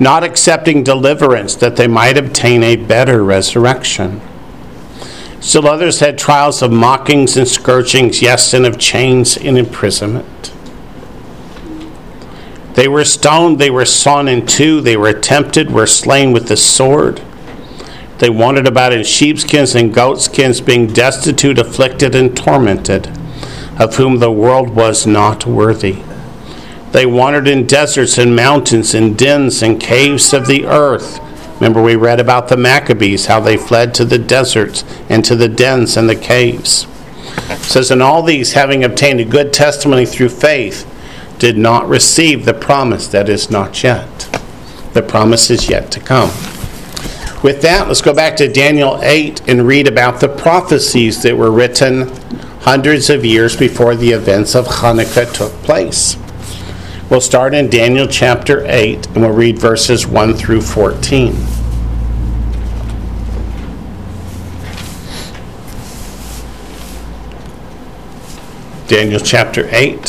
[0.00, 4.20] Not accepting deliverance that they might obtain a better resurrection.
[5.40, 10.52] Still others had trials of mockings and scourgings, yes, and of chains and imprisonment.
[12.74, 16.56] They were stoned, they were sawn in two, they were tempted, were slain with the
[16.56, 17.20] sword.
[18.24, 23.06] They wandered about in sheepskins and goatskins, being destitute, afflicted, and tormented,
[23.78, 26.02] of whom the world was not worthy.
[26.92, 31.20] They wandered in deserts and mountains, in dens and caves of the earth.
[31.56, 35.46] Remember, we read about the Maccabees, how they fled to the deserts and to the
[35.46, 36.86] dens and the caves.
[37.50, 40.90] It says, And all these, having obtained a good testimony through faith,
[41.38, 44.30] did not receive the promise that is not yet.
[44.94, 46.30] The promise is yet to come.
[47.44, 51.50] With that, let's go back to Daniel 8 and read about the prophecies that were
[51.50, 52.08] written
[52.62, 56.16] hundreds of years before the events of Hanukkah took place.
[57.10, 61.34] We'll start in Daniel chapter 8 and we'll read verses 1 through 14.
[68.88, 70.00] Daniel chapter 8.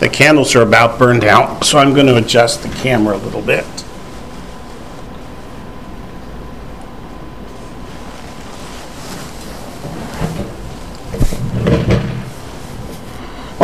[0.00, 3.40] The candles are about burned out, so I'm going to adjust the camera a little
[3.40, 3.64] bit.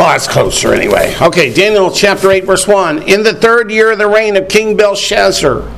[0.11, 1.15] that's closer anyway.
[1.21, 3.03] Okay, Daniel chapter 8, verse 1.
[3.03, 5.71] In the third year of the reign of King Belshazzar,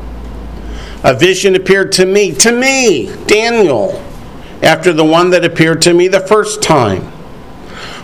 [1.03, 4.03] a vision appeared to me, to me, Daniel,
[4.63, 7.11] after the one that appeared to me the first time.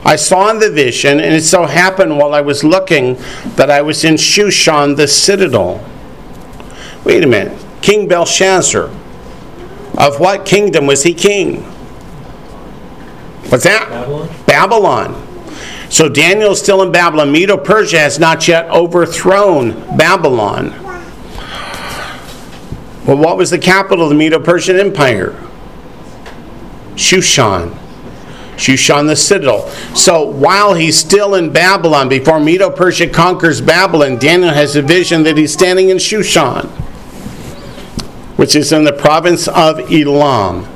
[0.05, 3.15] I saw in the vision, and it so happened while I was looking
[3.55, 5.83] that I was in Shushan the citadel.
[7.05, 7.59] Wait a minute.
[7.81, 8.91] King Belshazzar.
[9.97, 11.63] Of what kingdom was he king?
[13.49, 13.89] What's that?
[13.89, 14.29] Babylon?
[14.45, 15.28] Babylon.
[15.89, 17.31] So Daniel is still in Babylon.
[17.31, 20.69] Medo Persia has not yet overthrown Babylon.
[23.05, 25.31] Well, what was the capital of the Medo Persian Empire?
[26.93, 27.75] Shushan.
[28.55, 29.67] Shushan the citadel.
[29.95, 35.23] So while he's still in Babylon, before Medo Persia conquers Babylon, Daniel has a vision
[35.23, 36.67] that he's standing in Shushan,
[38.37, 40.67] which is in the province of Elam.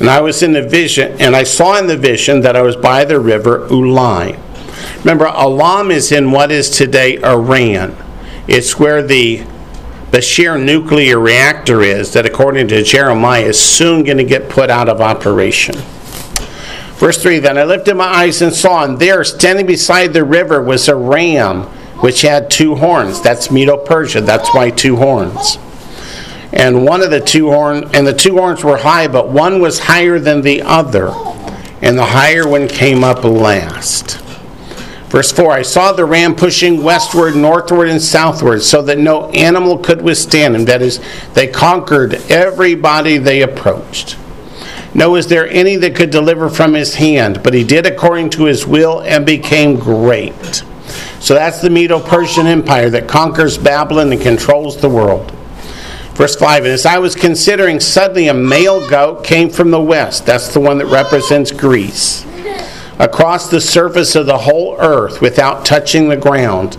[0.00, 2.74] And I was in the vision, and I saw in the vision that I was
[2.74, 4.40] by the river Ulai.
[4.98, 7.96] Remember, Elam is in what is today Iran.
[8.48, 9.44] It's where the
[10.10, 14.88] Bushehr nuclear reactor is, that according to Jeremiah is soon going to get put out
[14.88, 15.76] of operation.
[16.96, 20.60] Verse 3 Then I lifted my eyes and saw, and there, standing beside the river,
[20.60, 21.62] was a ram
[22.00, 23.22] which had two horns.
[23.22, 24.20] That's Medo Persia.
[24.20, 25.58] That's why two horns
[26.54, 29.80] and one of the two horns, and the two horns were high, but one was
[29.80, 31.08] higher than the other,
[31.82, 34.18] and the higher one came up last.
[35.08, 39.78] Verse 4 I saw the ram pushing westward, northward, and southward, so that no animal
[39.78, 40.64] could withstand him.
[40.64, 41.00] That is,
[41.34, 44.16] they conquered everybody they approached.
[44.94, 48.44] No, is there any that could deliver from his hand, but he did according to
[48.44, 50.62] his will and became great.
[51.18, 55.32] So that's the Medo Persian Empire that conquers Babylon and controls the world.
[56.14, 60.26] Verse 5 And as I was considering, suddenly a male goat came from the west.
[60.26, 62.24] That's the one that represents Greece.
[62.98, 66.78] Across the surface of the whole earth without touching the ground.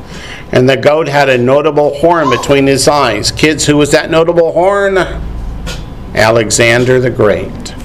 [0.51, 3.31] And the goat had a notable horn between his eyes.
[3.31, 4.97] Kids, who was that notable horn?
[6.15, 7.75] Alexander the Great.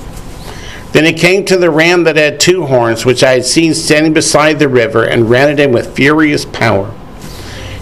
[0.93, 4.13] Then he came to the ram that had two horns, which I had seen standing
[4.13, 6.95] beside the river, and ran at him with furious power.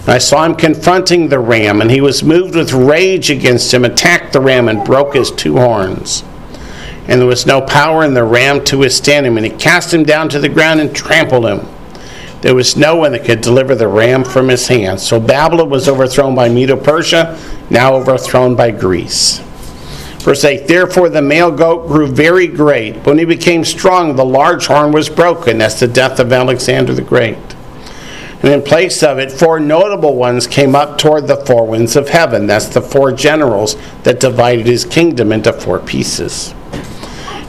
[0.09, 4.33] I saw him confronting the ram, and he was moved with rage against him, attacked
[4.33, 6.23] the ram, and broke his two horns.
[7.07, 10.03] And there was no power in the ram to withstand him, and he cast him
[10.03, 11.67] down to the ground and trampled him.
[12.41, 14.99] There was no one that could deliver the ram from his hand.
[14.99, 17.37] So Babylon was overthrown by Medo Persia,
[17.69, 19.39] now overthrown by Greece.
[20.19, 22.95] Verse 8 Therefore the male goat grew very great.
[23.05, 25.57] When he became strong, the large horn was broken.
[25.57, 27.48] That's the death of Alexander the Great.
[28.41, 32.07] And in place of it, four notable ones came up toward the four winds of
[32.07, 32.47] heaven.
[32.47, 36.53] That's the four generals that divided his kingdom into four pieces.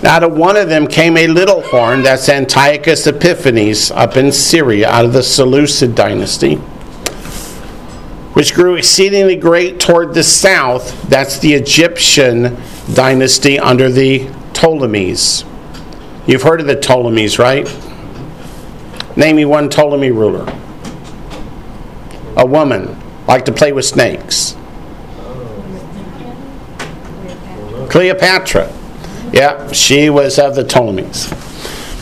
[0.03, 4.89] Out of one of them came a little horn, that's Antiochus Epiphanes up in Syria,
[4.89, 6.55] out of the Seleucid dynasty,
[8.33, 11.03] which grew exceedingly great toward the south.
[11.09, 12.57] That's the Egyptian
[12.95, 15.45] dynasty under the Ptolemies.
[16.27, 17.67] You've heard of the Ptolemies, right?
[19.17, 20.60] Name me one Ptolemy ruler.
[22.37, 24.57] A woman, like to play with snakes.
[27.91, 28.73] Cleopatra.
[29.33, 31.29] Yeah, she was of the Ptolemies.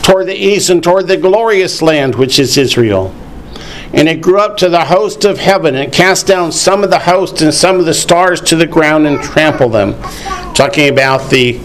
[0.02, 3.14] Toward the east and toward the glorious land which is Israel.
[3.92, 6.98] And it grew up to the host of heaven and cast down some of the
[6.98, 9.94] host and some of the stars to the ground and trampled them.
[10.54, 11.58] Talking about the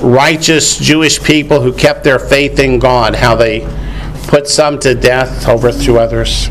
[0.00, 3.60] righteous Jewish people who kept their faith in God, how they
[4.28, 6.50] put some to death, overthrew others.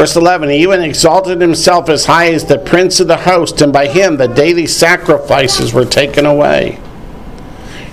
[0.00, 3.70] Verse 11 He even exalted himself as high as the prince of the host, and
[3.70, 6.80] by him the daily sacrifices were taken away.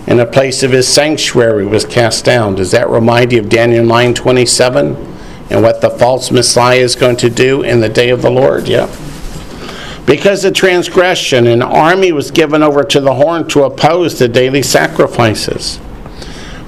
[0.08, 2.56] And the place of his sanctuary was cast down.
[2.56, 4.96] Does that remind you of Daniel 9 27
[5.50, 8.70] and what the false Messiah is going to do in the day of the Lord?
[8.70, 8.86] Yeah.
[10.06, 14.64] Because of transgression, an army was given over to the horn to oppose the daily
[14.64, 15.78] sacrifices.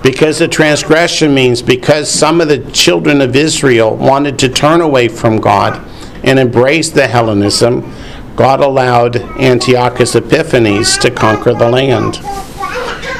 [0.04, 5.08] Because of transgression means because some of the children of Israel wanted to turn away
[5.08, 5.86] from God
[6.24, 7.93] and embrace the Hellenism,
[8.36, 12.20] God allowed Antiochus Epiphanes to conquer the land.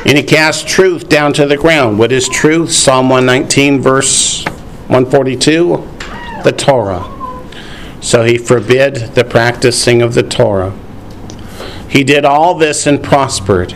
[0.06, 2.00] And he cast truth down to the ground.
[2.00, 2.72] What is truth?
[2.72, 4.46] Psalm 119, verse
[4.88, 6.00] 142
[6.44, 7.06] the Torah.
[8.02, 10.74] So he forbid the practicing of the Torah.
[11.90, 13.76] He did all this and prospered.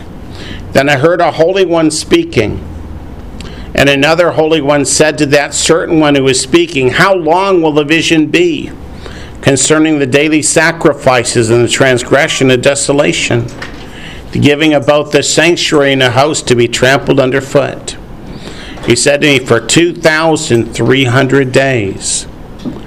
[0.72, 2.64] Then I heard a holy one speaking.
[3.74, 7.72] And another holy one said to that certain one who was speaking, How long will
[7.72, 8.70] the vision be
[9.42, 13.46] concerning the daily sacrifices and the transgression and desolation,
[14.30, 17.96] the giving of both the sanctuary and the host to be trampled underfoot?
[18.86, 22.26] He said to me, For 2,300 days,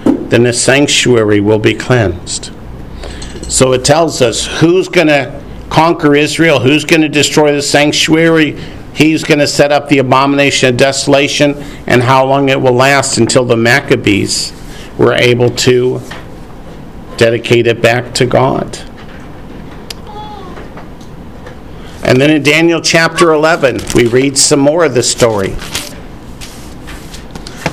[0.06, 2.52] then the sanctuary will be cleansed.
[3.50, 8.60] So it tells us who's going to conquer Israel, who's going to destroy the sanctuary,
[8.98, 11.54] He's going to set up the abomination of desolation
[11.86, 14.52] and how long it will last until the Maccabees
[14.98, 16.02] were able to
[17.16, 18.80] dedicate it back to God.
[22.02, 25.56] And then in Daniel chapter 11, we read some more of the story.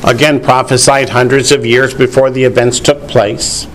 [0.07, 3.67] Again, prophesied hundreds of years before the events took place.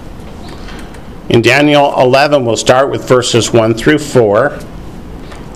[1.29, 4.59] In Daniel 11, we'll start with verses 1 through 4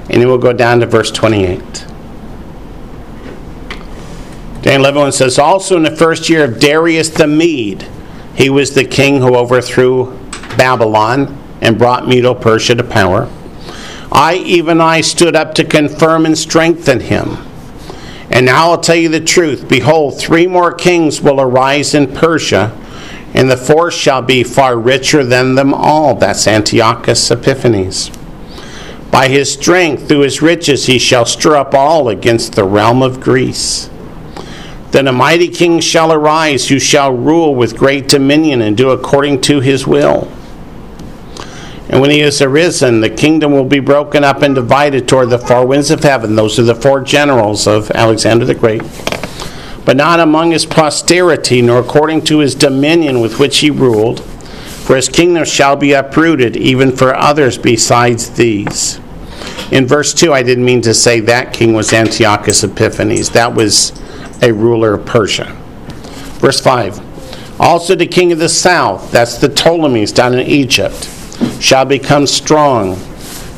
[0.09, 1.85] and then we'll go down to verse 28.
[4.61, 7.87] Daniel 11 says, Also in the first year of Darius the Mede,
[8.35, 10.17] he was the king who overthrew
[10.57, 13.29] Babylon and brought Medo Persia to power.
[14.11, 17.37] I, even I, stood up to confirm and strengthen him.
[18.29, 19.67] And now I'll tell you the truth.
[19.67, 22.71] Behold, three more kings will arise in Persia,
[23.33, 26.15] and the fourth shall be far richer than them all.
[26.15, 28.11] That's Antiochus Epiphanes.
[29.13, 33.21] By his strength, through his riches, he shall stir up all against the realm of
[33.21, 33.87] Greece.
[34.89, 39.41] Then a mighty king shall arise, who shall rule with great dominion and do according
[39.41, 40.31] to his will.
[41.89, 45.37] And when he is arisen, the kingdom will be broken up and divided toward the
[45.37, 46.35] four winds of heaven.
[46.35, 48.81] Those are the four generals of Alexander the Great.
[49.85, 54.21] But not among his posterity, nor according to his dominion with which he ruled.
[54.23, 58.99] For his kingdom shall be uprooted, even for others besides these.
[59.73, 63.31] In verse 2, I didn't mean to say that king was Antiochus Epiphanes.
[63.31, 63.91] That was
[64.43, 65.45] a ruler of Persia.
[66.37, 71.09] Verse 5 Also the king of the south, that's the Ptolemies down in Egypt,
[71.59, 72.99] shall become strong,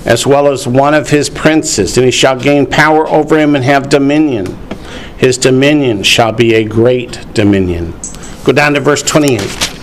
[0.05, 3.66] as well as one of his princes, and he shall gain power over him and
[3.66, 4.57] have dominion.
[5.18, 7.93] His dominion shall be a great dominion.
[8.45, 9.74] Go down to verse 28.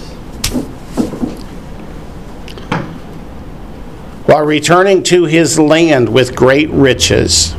[4.32, 7.54] While returning to his land with great riches.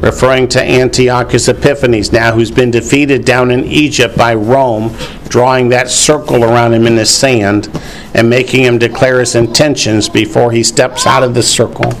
[0.00, 4.92] Referring to Antiochus Epiphanes, now who's been defeated down in Egypt by Rome,
[5.28, 7.70] drawing that circle around him in the sand
[8.12, 11.92] and making him declare his intentions before he steps out of the circle.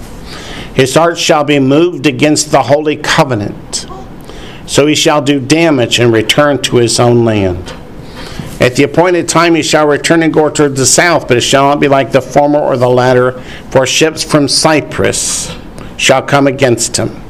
[0.74, 3.86] His heart shall be moved against the holy covenant,
[4.66, 7.72] so he shall do damage and return to his own land.
[8.64, 11.68] At the appointed time he shall return and go toward the south, but it shall
[11.68, 13.32] not be like the former or the latter,
[13.70, 15.54] for ships from Cyprus
[15.98, 17.22] shall come against him.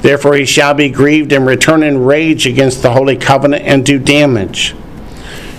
[0.00, 4.00] Therefore he shall be grieved and return in rage against the holy covenant and do
[4.00, 4.74] damage.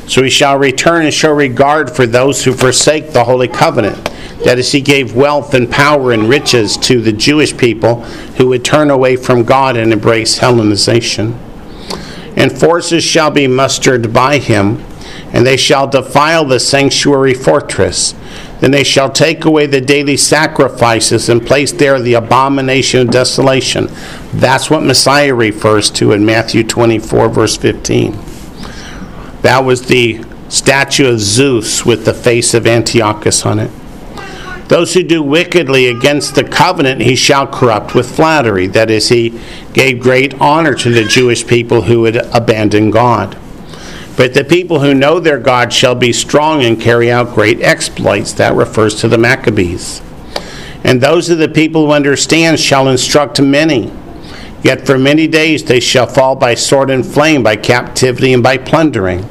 [0.09, 4.11] So he shall return and show regard for those who forsake the holy covenant.
[4.43, 8.01] That is, he gave wealth and power and riches to the Jewish people
[8.35, 11.39] who would turn away from God and embrace Hellenization
[12.39, 14.77] and forces shall be mustered by him,
[15.31, 18.13] and they shall defile the sanctuary fortress.
[18.59, 23.87] Then they shall take away the daily sacrifices and place there the abomination of desolation.
[24.33, 28.11] That's what Messiah refers to in Matthew 24, verse 15.
[29.41, 33.71] That was the statue of Zeus with the face of Antiochus on it.
[34.67, 38.67] Those who do wickedly against the covenant he shall corrupt with flattery.
[38.67, 39.39] That is, he
[39.73, 43.35] gave great honor to the Jewish people who had abandoned God.
[44.19, 48.33] But the people who know their God shall be strong and carry out great exploits.
[48.33, 50.01] That refers to the Maccabees.
[50.83, 53.93] And those of the people who understand shall instruct many.
[54.61, 58.57] Yet for many days they shall fall by sword and flame, by captivity and by
[58.57, 59.25] plundering.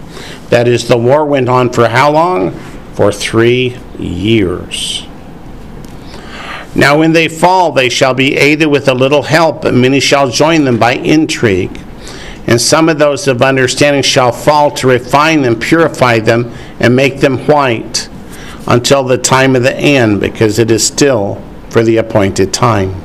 [0.49, 2.53] That is, the war went on for how long?
[2.95, 5.07] For three years.
[6.75, 10.31] Now, when they fall, they shall be aided with a little help, but many shall
[10.31, 11.79] join them by intrigue.
[12.49, 17.21] And some of those of understanding shall fall to refine them, purify them, and make
[17.21, 18.09] them white
[18.67, 23.03] until the time of the end, because it is still for the appointed time.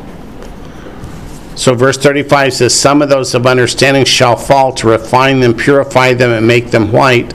[1.57, 6.13] So, verse 35 says, Some of those of understanding shall fall to refine them, purify
[6.13, 7.33] them, and make them white.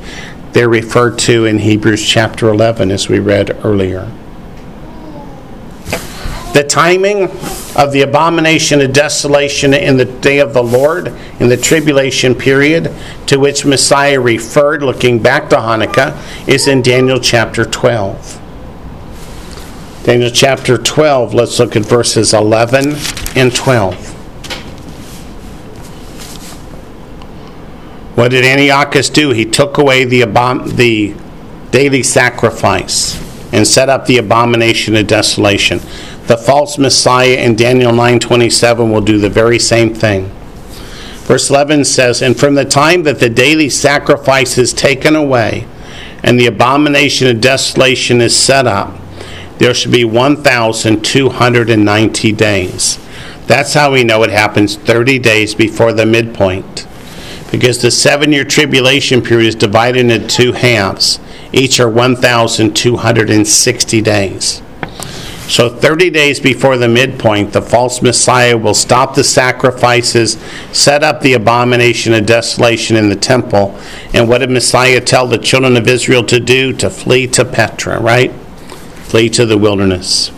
[0.53, 4.11] They're referred to in Hebrews chapter 11, as we read earlier.
[6.59, 7.31] The timing
[7.77, 12.93] of the abomination of desolation in the day of the Lord, in the tribulation period,
[13.29, 18.41] to which Messiah referred, looking back to Hanukkah, is in Daniel chapter 12.
[20.03, 22.97] Daniel chapter 12, let's look at verses 11
[23.37, 23.95] and 12.
[28.17, 29.31] What did Antiochus do?
[29.31, 31.15] He took away the, abom- the
[31.71, 33.17] daily sacrifice
[33.53, 35.81] and set up the abomination of desolation.
[36.29, 40.31] The false Messiah in Daniel 9:27 will do the very same thing.
[41.25, 45.65] Verse 11 says, "And from the time that the daily sacrifice is taken away
[46.23, 48.99] and the abomination of desolation is set up,
[49.59, 52.99] there should be 1,290 days."
[53.47, 56.85] That's how we know it happens 30 days before the midpoint
[57.51, 61.21] because the seven year tribulation period is divided into two halves.
[61.55, 64.61] Each are 1,260 days.
[65.49, 70.37] So, 30 days before the midpoint, the false Messiah will stop the sacrifices,
[70.73, 73.75] set up the abomination of desolation in the temple.
[74.13, 76.75] And what did Messiah tell the children of Israel to do?
[76.75, 78.31] To flee to Petra, right?
[78.31, 80.29] Flee to the wilderness.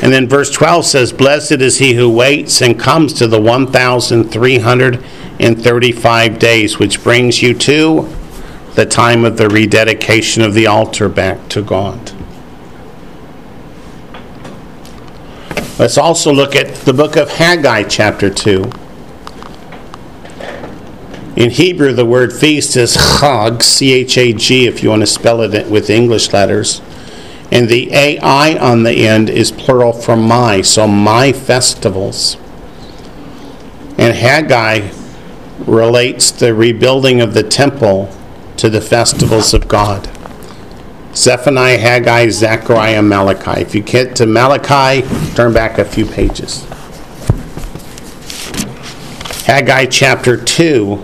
[0.00, 6.38] And then verse 12 says, Blessed is he who waits and comes to the 1,335
[6.38, 8.08] days, which brings you to
[8.74, 12.12] the time of the rededication of the altar back to God.
[15.78, 18.68] Let's also look at the book of Haggai, chapter 2.
[21.36, 25.06] In Hebrew, the word feast is chag, C H A G, if you want to
[25.06, 26.82] spell it with English letters.
[27.52, 32.36] And the AI on the end is plural for my, so my festivals.
[33.96, 34.90] And Haggai
[35.60, 38.10] relates the rebuilding of the temple
[38.56, 40.10] to the festivals of God.
[41.18, 43.60] Zephaniah, Haggai, Zechariah, Malachi.
[43.60, 45.02] If you get to Malachi,
[45.34, 46.64] turn back a few pages.
[49.44, 50.94] Haggai chapter 2,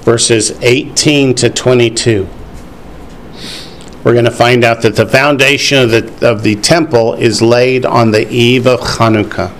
[0.00, 2.26] verses 18 to 22.
[4.02, 7.84] We're going to find out that the foundation of the, of the temple is laid
[7.84, 9.52] on the eve of Hanukkah.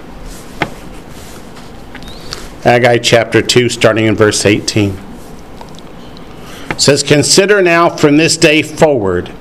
[2.63, 5.04] Haggai chapter 2, starting in verse 18
[6.81, 9.33] says, Consider now from this day forward,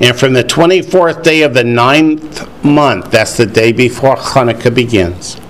[0.00, 5.40] and from the 24th day of the ninth month, that's the day before Hanukkah begins,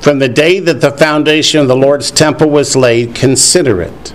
[0.00, 4.14] from the day that the foundation of the Lord's temple was laid, consider it.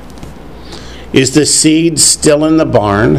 [1.14, 3.18] Is the seed still in the barn?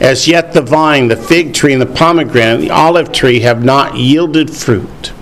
[0.00, 3.96] As yet the vine, the fig tree, and the pomegranate, the olive tree have not
[3.96, 5.12] yielded fruit.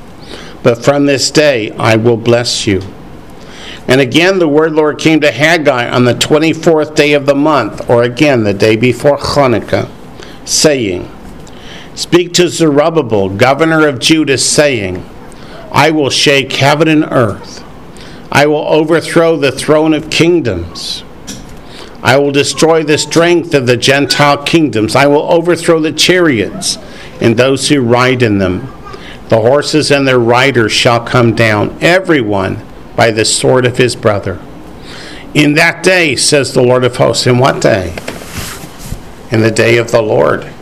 [0.62, 2.82] But from this day I will bless you.
[3.89, 7.89] And again, the word Lord came to Haggai on the 24th day of the month,
[7.89, 9.89] or again, the day before Hanukkah,
[10.47, 11.11] saying,
[11.95, 15.09] Speak to Zerubbabel, governor of Judah, saying,
[15.72, 17.64] I will shake heaven and earth.
[18.30, 21.03] I will overthrow the throne of kingdoms.
[22.03, 24.95] I will destroy the strength of the Gentile kingdoms.
[24.95, 26.76] I will overthrow the chariots
[27.22, 28.70] and those who ride in them.
[29.30, 32.67] The horses and their riders shall come down, everyone
[32.99, 34.40] by the sword of his brother.
[35.32, 37.28] In that day, says the Lord of hosts.
[37.28, 37.96] In what day?
[39.30, 40.53] In the day of the Lord.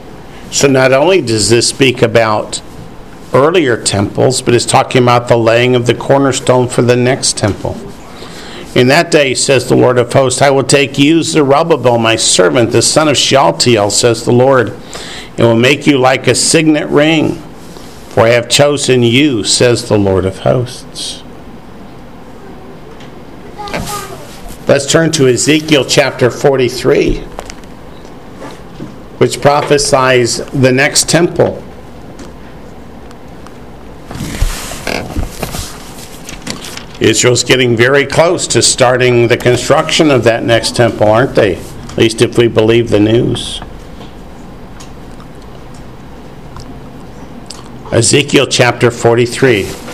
[0.51, 2.61] So not only does this speak about
[3.33, 7.75] earlier temples, but it's talking about the laying of the cornerstone for the next temple.
[8.75, 12.71] In that day, says the Lord of hosts, I will take you, Zerubbabel, my servant,
[12.71, 14.77] the son of Shealtiel, says the Lord,
[15.39, 17.37] and will make you like a signet ring,
[18.11, 21.23] for I have chosen you, says the Lord of hosts.
[24.69, 27.19] Let's turn to Ezekiel chapter 43,
[29.19, 31.63] which prophesies the next temple.
[36.99, 41.55] Israel's getting very close to starting the construction of that next temple, aren't they?
[41.59, 43.61] At least if we believe the news.
[47.93, 49.86] Ezekiel chapter 43.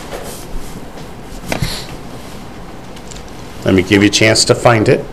[3.64, 5.04] Let me give you a chance to find it.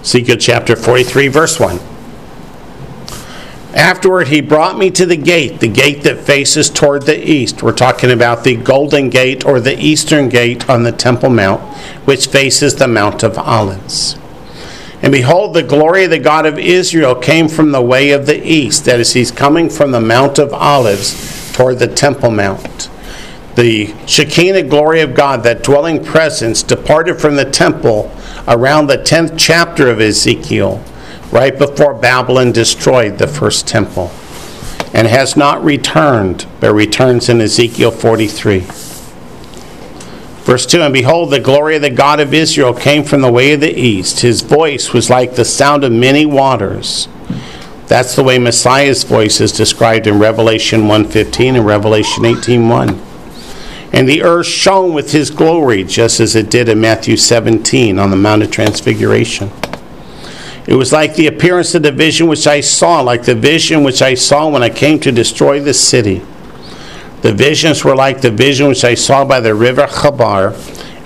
[0.00, 1.80] Ezekiel chapter 43, verse 1.
[3.74, 7.64] Afterward, he brought me to the gate, the gate that faces toward the east.
[7.64, 11.60] We're talking about the Golden Gate or the Eastern Gate on the Temple Mount,
[12.04, 14.16] which faces the Mount of Olives.
[15.04, 18.42] And behold, the glory of the God of Israel came from the way of the
[18.42, 18.86] east.
[18.86, 22.88] That is, he's coming from the Mount of Olives toward the Temple Mount.
[23.54, 28.10] The Shekinah glory of God, that dwelling presence, departed from the temple
[28.48, 30.82] around the 10th chapter of Ezekiel
[31.30, 34.10] right before Babylon destroyed the first temple,
[34.94, 38.60] and has not returned, but returns in Ezekiel 43.
[40.44, 43.52] Verse 2 And behold, the glory of the God of Israel came from the way
[43.52, 44.20] of the east.
[44.20, 47.08] His voice was like the sound of many waters.
[47.86, 53.00] That's the way Messiah's voice is described in Revelation 1:15 and Revelation 18:1.
[53.90, 58.10] And the earth shone with his glory, just as it did in Matthew 17 on
[58.10, 59.50] the Mount of Transfiguration.
[60.66, 64.02] It was like the appearance of the vision which I saw, like the vision which
[64.02, 66.22] I saw when I came to destroy the city.
[67.24, 70.52] The visions were like the vision which I saw by the river Chebar,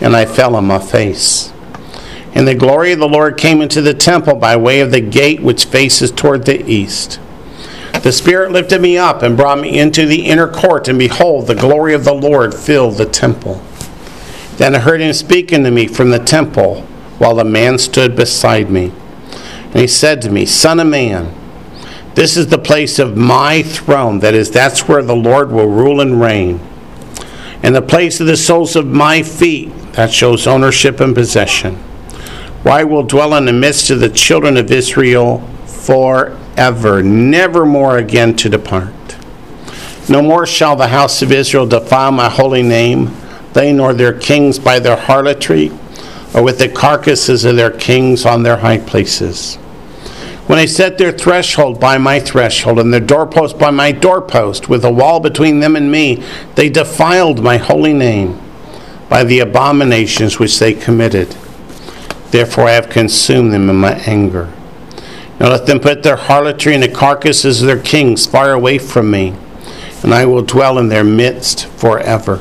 [0.00, 1.52] and I fell on my face.
[2.34, 5.40] And the glory of the Lord came into the temple by way of the gate
[5.40, 7.20] which faces toward the east.
[8.02, 11.54] The Spirit lifted me up and brought me into the inner court, and behold, the
[11.54, 13.62] glory of the Lord filled the temple.
[14.56, 16.80] Then I heard him speaking to me from the temple,
[17.18, 18.92] while a man stood beside me.
[19.66, 21.32] And he said to me, Son of man,
[22.18, 24.18] this is the place of my throne.
[24.18, 26.58] That is, that's where the Lord will rule and reign.
[27.62, 31.76] And the place of the soles of my feet, that shows ownership and possession.
[32.64, 37.98] Where I will dwell in the midst of the children of Israel forever, never more
[37.98, 39.16] again to depart.
[40.08, 43.16] No more shall the house of Israel defile my holy name,
[43.52, 45.70] they nor their kings by their harlotry
[46.34, 49.56] or with the carcasses of their kings on their high places.
[50.48, 54.82] When I set their threshold by my threshold, and their doorpost by my doorpost, with
[54.82, 56.24] a wall between them and me,
[56.54, 58.40] they defiled my holy name
[59.10, 61.36] by the abominations which they committed.
[62.30, 64.50] Therefore I have consumed them in my anger.
[65.38, 69.10] Now let them put their harlotry and the carcasses of their kings far away from
[69.10, 69.34] me,
[70.02, 72.40] and I will dwell in their midst forever.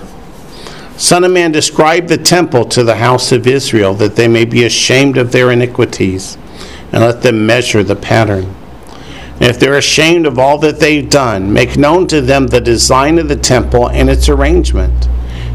[0.96, 4.64] Son of man, describe the temple to the house of Israel, that they may be
[4.64, 6.38] ashamed of their iniquities,
[6.92, 8.56] and let them measure the pattern.
[9.40, 13.28] If they're ashamed of all that they've done, make known to them the design of
[13.28, 15.08] the temple and its arrangement,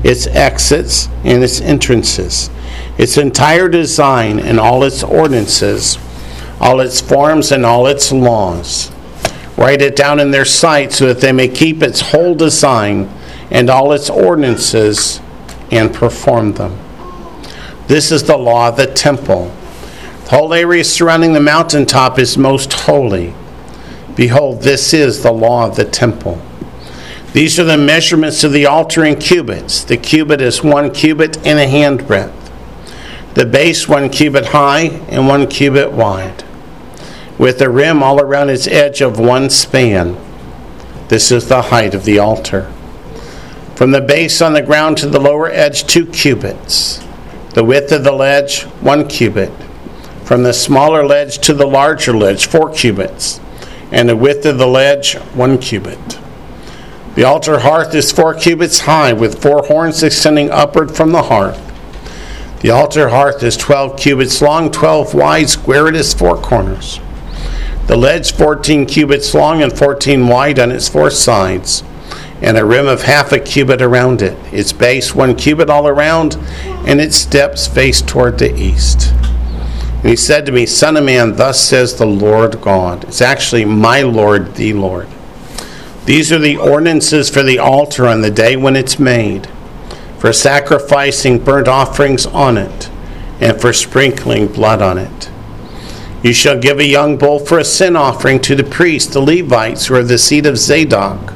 [0.04, 2.48] its exits and its entrances,
[2.96, 5.98] its entire design and all its ordinances,
[6.60, 8.92] all its forms and all its laws.
[9.56, 13.10] Write it down in their sight so that they may keep its whole design
[13.50, 15.20] and all its ordinances
[15.70, 16.78] and perform them.
[17.88, 19.54] This is the law of the temple.
[20.32, 23.34] Whole area surrounding the mountaintop is most holy.
[24.16, 26.40] Behold, this is the law of the temple.
[27.34, 29.84] These are the measurements of the altar in cubits.
[29.84, 32.32] The cubit is one cubit and a handbreadth.
[33.34, 36.44] The base one cubit high and one cubit wide,
[37.36, 40.16] with a rim all around its edge of one span.
[41.08, 42.72] This is the height of the altar.
[43.76, 47.04] From the base on the ground to the lower edge, two cubits.
[47.52, 49.52] The width of the ledge, one cubit.
[50.32, 53.38] From the smaller ledge to the larger ledge, four cubits.
[53.90, 56.18] And the width of the ledge, one cubit.
[57.16, 61.60] The altar hearth is four cubits high, with four horns extending upward from the hearth.
[62.62, 66.98] The altar hearth is 12 cubits long, 12 wide, square at its four corners.
[67.86, 71.84] The ledge 14 cubits long and 14 wide on its four sides
[72.40, 76.36] and a rim of half a cubit around it, its base one cubit all around,
[76.86, 79.12] and its steps face toward the east.
[80.02, 83.04] And he said to me, Son of man, thus says the Lord God.
[83.04, 85.08] It's actually my Lord, the Lord.
[86.04, 89.48] These are the ordinances for the altar on the day when it's made,
[90.18, 92.90] for sacrificing burnt offerings on it,
[93.40, 95.30] and for sprinkling blood on it.
[96.22, 99.86] You shall give a young bull for a sin offering to the priests, the Levites,
[99.86, 101.32] who are the seed of Zadok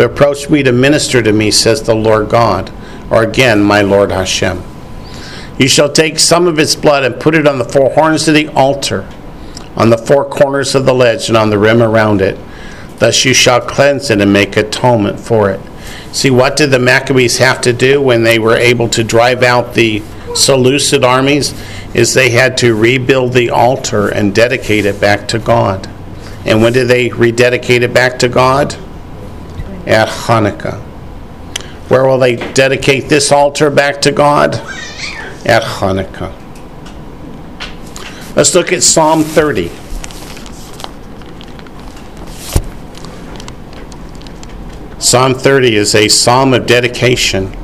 [0.00, 2.72] who approached me to minister to me, says the Lord God,
[3.10, 4.69] or again, my Lord Hashem.
[5.60, 8.34] You shall take some of its blood and put it on the four horns of
[8.34, 9.06] the altar,
[9.76, 12.38] on the four corners of the ledge, and on the rim around it.
[12.98, 15.60] Thus you shall cleanse it and make atonement for it.
[16.12, 19.74] See, what did the Maccabees have to do when they were able to drive out
[19.74, 20.02] the
[20.34, 21.54] Seleucid armies?
[21.94, 25.88] Is they had to rebuild the altar and dedicate it back to God.
[26.44, 28.76] And when did they rededicate it back to God?
[29.86, 30.80] at Hanukkah.
[31.88, 34.54] Where will they dedicate this altar back to God?
[35.44, 36.32] At Hanukkah.
[38.36, 39.70] Let's look at Psalm 30.
[45.00, 47.56] Psalm 30 is a psalm of dedication.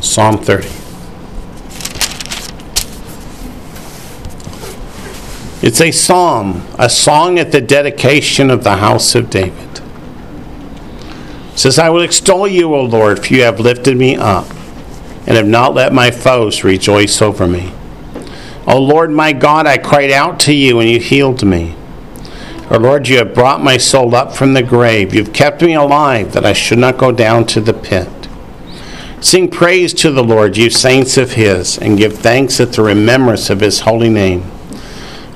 [0.00, 0.85] Psalm 30.
[5.66, 9.80] It's a psalm, a song at the dedication of the house of David.
[11.54, 14.48] It says, I will extol you, O Lord, for you have lifted me up
[15.26, 17.72] and have not let my foes rejoice over me.
[18.68, 21.74] O Lord my God, I cried out to you and you healed me.
[22.70, 25.12] O Lord, you have brought my soul up from the grave.
[25.12, 28.28] You've kept me alive that I should not go down to the pit.
[29.20, 33.50] Sing praise to the Lord, you saints of his, and give thanks at the remembrance
[33.50, 34.52] of his holy name.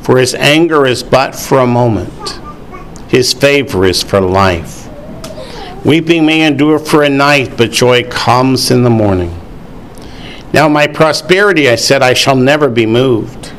[0.02, 2.40] For his anger is but for a moment,
[3.08, 4.88] his favor is for life.
[5.84, 9.36] Weeping may endure for a night, but joy comes in the morning.
[10.52, 13.52] Now, my prosperity, I said, I shall never be moved.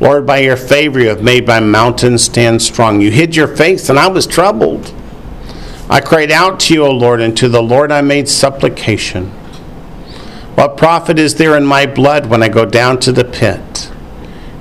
[0.00, 3.00] Lord, by your favor, you have made my mountains stand strong.
[3.00, 4.92] You hid your face, and I was troubled.
[5.88, 9.26] I cried out to you, O Lord, and to the Lord I made supplication.
[10.56, 13.91] What profit is there in my blood when I go down to the pit?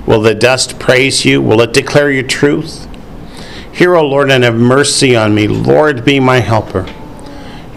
[0.05, 1.41] Will the dust praise you?
[1.41, 2.87] Will it declare your truth?
[3.71, 5.47] Hear, O Lord, and have mercy on me.
[5.47, 6.85] Lord, be my helper.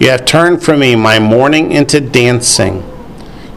[0.00, 2.82] You have turned from me my mourning into dancing.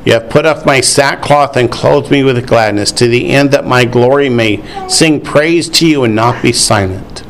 [0.05, 3.65] You have put off my sackcloth and clothed me with gladness, to the end that
[3.65, 7.23] my glory may sing praise to you and not be silent.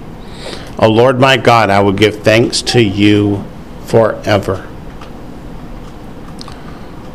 [0.77, 3.43] O Lord my God, I will give thanks to you
[3.85, 4.67] forever.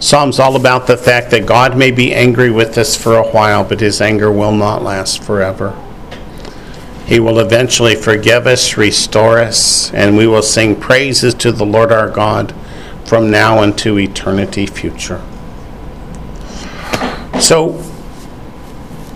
[0.03, 3.63] Psalm's all about the fact that God may be angry with us for a while,
[3.63, 5.81] but his anger will not last forever.
[7.07, 11.93] He will eventually forgive us, restore us, and we will sing praises to the Lord
[11.93, 12.53] our God
[13.05, 15.23] from now into eternity future.
[17.41, 17.81] So,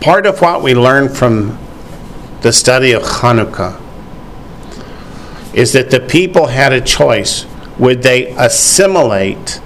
[0.01, 1.59] part of what we learn from
[2.43, 3.83] the study of Hanukkah
[5.53, 7.45] is that the people had a choice.
[7.77, 9.61] Would they assimilate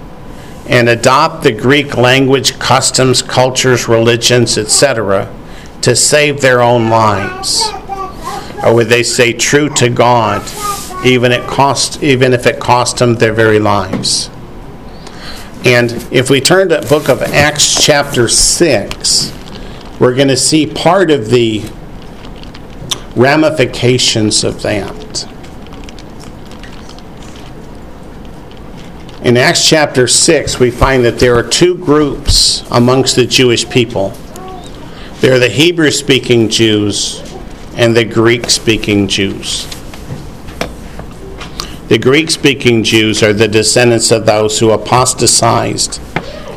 [0.71, 5.29] and adopt the Greek language, customs, cultures, religions, etc.,
[5.81, 7.69] to save their own lives?
[8.63, 10.41] Or would they stay true to God,
[11.05, 14.29] even, it cost, even if it cost them their very lives?
[15.65, 19.33] And if we turn to the book of Acts, chapter 6,
[19.99, 21.63] we're going to see part of the
[23.15, 25.00] ramifications of that.
[29.23, 34.13] In Acts chapter 6, we find that there are two groups amongst the Jewish people
[35.21, 37.21] there are the Hebrew speaking Jews
[37.75, 39.67] and the Greek speaking Jews.
[41.89, 46.01] The Greek speaking Jews are the descendants of those who apostatized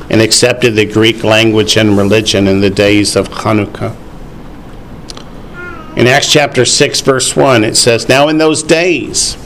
[0.09, 3.95] and accepted the Greek language and religion in the days of Hanukkah.
[5.99, 9.37] In Acts chapter 6, verse 1, it says, Now in those days,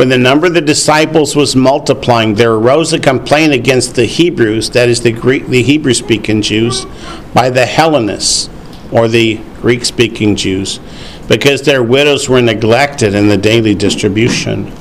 [0.00, 4.70] when the number of the disciples was multiplying, there arose a complaint against the Hebrews,
[4.70, 6.86] that is the Greek, the Hebrew-speaking Jews,
[7.34, 8.48] by the Hellenists,
[8.90, 10.80] or the Greek-speaking Jews,
[11.28, 14.72] because their widows were neglected in the daily distribution.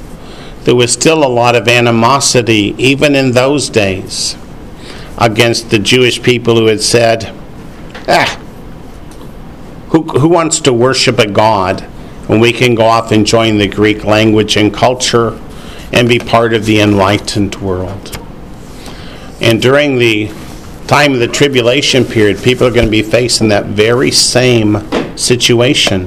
[0.64, 4.38] There was still a lot of animosity, even in those days,
[5.18, 7.36] against the Jewish people who had said,
[8.08, 8.40] "Ah,
[9.90, 11.89] who, who wants to worship a God?"
[12.30, 15.30] When we can go off and join the Greek language and culture
[15.92, 18.20] and be part of the enlightened world.
[19.42, 20.28] And during the
[20.86, 24.78] time of the tribulation period, people are going to be facing that very same
[25.18, 26.06] situation.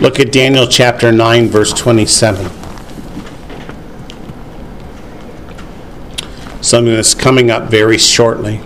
[0.00, 2.46] Look at Daniel chapter 9, verse 27.
[6.62, 8.62] Something that's coming up very shortly.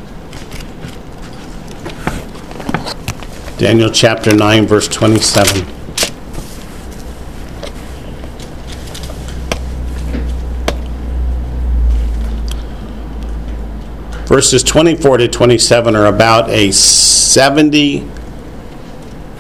[3.59, 5.65] Daniel chapter 9, verse 27.
[14.27, 18.07] Verses 24 to 27 are about a 70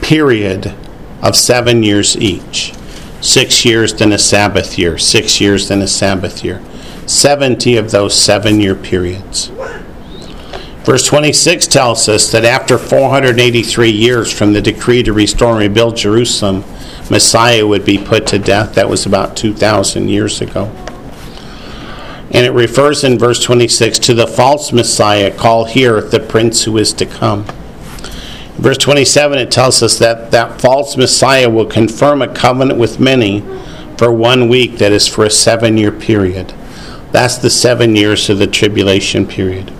[0.02, 0.74] period
[1.22, 2.74] of seven years each.
[3.20, 4.98] Six years, then a Sabbath year.
[4.98, 6.60] Six years, then a Sabbath year.
[7.06, 9.52] 70 of those seven year periods.
[10.88, 15.98] Verse 26 tells us that after 483 years from the decree to restore and rebuild
[15.98, 16.64] Jerusalem,
[17.10, 18.74] Messiah would be put to death.
[18.74, 20.64] That was about 2,000 years ago.
[22.30, 26.78] And it refers in verse 26 to the false Messiah called here the Prince who
[26.78, 27.44] is to come.
[28.56, 33.42] Verse 27, it tells us that that false Messiah will confirm a covenant with many
[33.98, 36.54] for one week, that is for a seven year period.
[37.12, 39.70] That's the seven years of the tribulation period.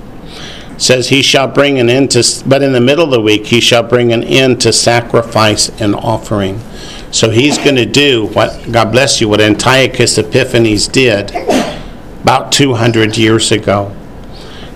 [0.79, 3.61] Says, He shall bring an end to, but in the middle of the week, He
[3.61, 6.61] shall bring an end to sacrifice and offering.
[7.11, 11.31] So He's going to do what, God bless you, what Antiochus Epiphanes did
[12.22, 13.95] about 200 years ago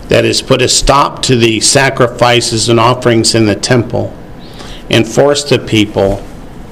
[0.08, 4.14] that has put a stop to the sacrifices and offerings in the temple
[4.90, 6.22] and forced the people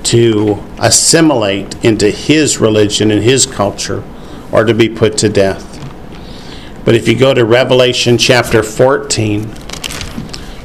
[0.02, 4.02] to assimilate into his religion and his culture
[4.52, 5.69] or to be put to death.
[6.84, 9.48] But if you go to Revelation chapter 14,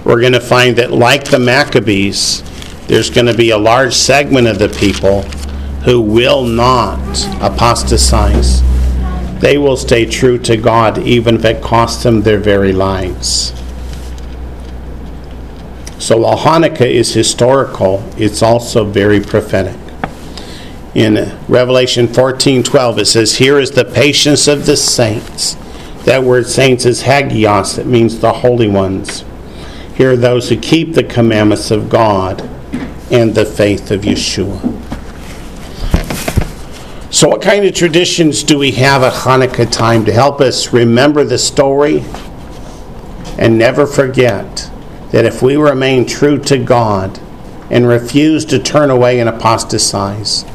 [0.04, 2.44] we're going to find that, like the Maccabees,
[2.88, 5.24] there's going to be a large segment of the people
[5.84, 7.00] who will not
[7.42, 8.62] apostatize
[9.40, 13.54] they will stay true to God even if it costs them their very lives.
[16.00, 19.76] So while Hanukkah is historical, it's also very prophetic.
[20.94, 25.58] In Revelation 14:12 it says, "Here is the patience of the saints."
[26.06, 29.26] That word saints is hagios, it means the holy ones.
[29.96, 32.42] Here are those who keep the commandments of God
[33.12, 34.62] and the faith of Yeshua.
[37.12, 41.24] So, what kind of traditions do we have at Hanukkah time to help us remember
[41.24, 42.04] the story
[43.40, 44.70] and never forget
[45.10, 47.20] that if we remain true to God
[47.72, 50.46] and refuse to turn away and apostatize,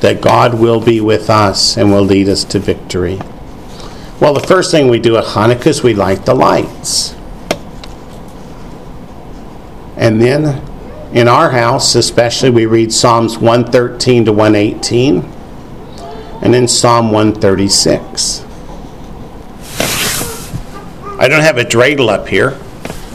[0.00, 3.18] that God will be with us and will lead us to victory?
[4.20, 7.14] Well, the first thing we do at Hanukkah is we light the lights.
[9.96, 10.62] And then
[11.14, 15.24] in our house, especially, we read Psalms 113 to 118
[16.42, 18.44] and then Psalm 136.
[21.18, 22.58] I don't have a dreidel up here.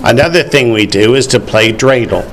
[0.03, 2.31] Another thing we do is to play dreidel.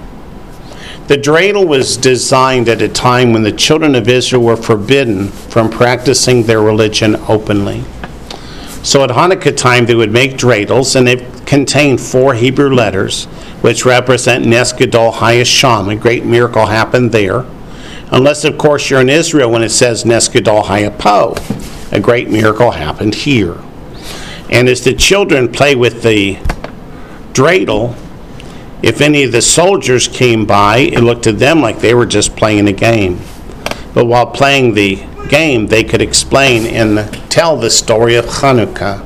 [1.09, 5.71] The dreidel was designed at a time when the children of Israel were forbidden from
[5.71, 7.85] practicing their religion openly.
[8.83, 11.17] So at Hanukkah time, they would make dreidels, and they
[11.47, 13.27] contained four Hebrew letters,
[13.63, 15.89] which represent Nes Gadol Haya Sham.
[15.89, 17.45] A great miracle happened there.
[18.11, 21.37] Unless, of course, you're in Israel when it says Nes Gadol Haya Po.
[21.93, 23.57] A great miracle happened here.
[24.51, 26.35] And as the children play with the
[27.33, 27.97] dreidel,
[28.83, 32.35] if any of the soldiers came by, it looked to them like they were just
[32.35, 33.21] playing a game.
[33.95, 39.03] But while playing the game, they could explain and tell the story of Hanukkah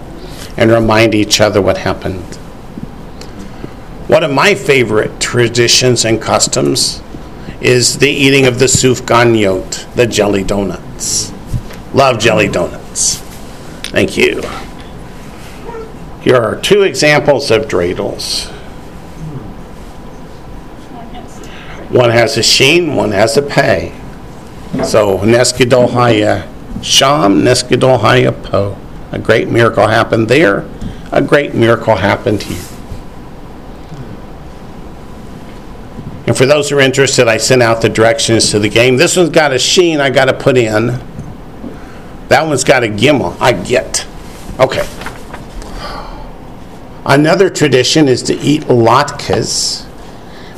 [0.57, 2.35] and remind each other what happened.
[4.09, 7.01] One of my favorite traditions and customs
[7.61, 11.33] is the eating of the sufganiyot, the jelly donuts.
[11.95, 13.19] Love jelly donuts.
[13.95, 14.43] Thank you.
[16.21, 18.49] Here are two examples of dreidels.
[21.93, 23.95] One has a sheen, one has a pay.
[24.85, 28.77] So Nes Gadol Haya Sham, Nes Gadol Po.
[29.13, 30.69] A great miracle happened there.
[31.13, 32.65] A great miracle happened here.
[36.27, 38.97] And for those who are interested, I sent out the directions to the game.
[38.97, 41.01] This one's got a sheen I got to put in.
[42.29, 44.07] That one's got a gimel I get.
[44.59, 44.85] Okay.
[47.05, 49.85] Another tradition is to eat latkes,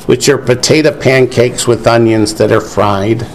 [0.07, 3.27] which are potato pancakes with onions that are fried.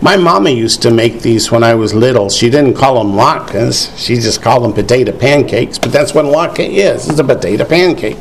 [0.00, 2.30] My mama used to make these when I was little.
[2.30, 6.28] She didn't call them latkes, she just called them potato pancakes, but that's what a
[6.28, 7.08] latke is.
[7.08, 8.16] It's a potato pancake.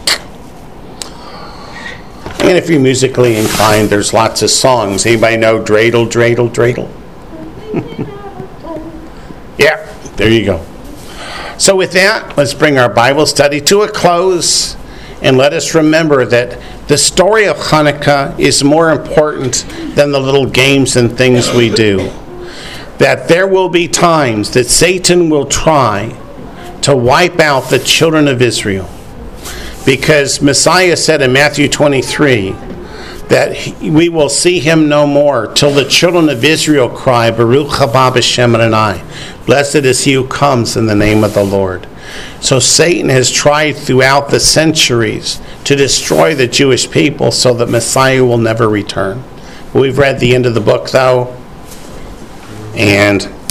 [2.40, 5.06] And if you're musically inclined, there's lots of songs.
[5.06, 6.90] Anybody know dreidel, dreidel, dreidel?
[9.60, 10.66] yeah, there you go.
[11.58, 14.78] So, with that, let's bring our Bible study to a close
[15.22, 19.66] and let us remember that the story of Hanukkah is more important
[19.96, 22.12] than the little games and things we do.
[22.98, 26.18] That there will be times that Satan will try
[26.82, 28.90] to wipe out the children of Israel
[29.86, 32.52] because Messiah said in Matthew 23
[33.30, 38.12] that we will see him no more till the children of Israel cry, Baruch haba
[38.12, 39.04] b'shem Adonai.
[39.48, 41.88] Blessed is he who comes in the name of the Lord.
[42.42, 48.24] So Satan has tried throughout the centuries to destroy the Jewish people so that Messiah
[48.24, 49.24] will never return.
[49.74, 51.36] We've read the end of the book though,
[52.76, 53.24] and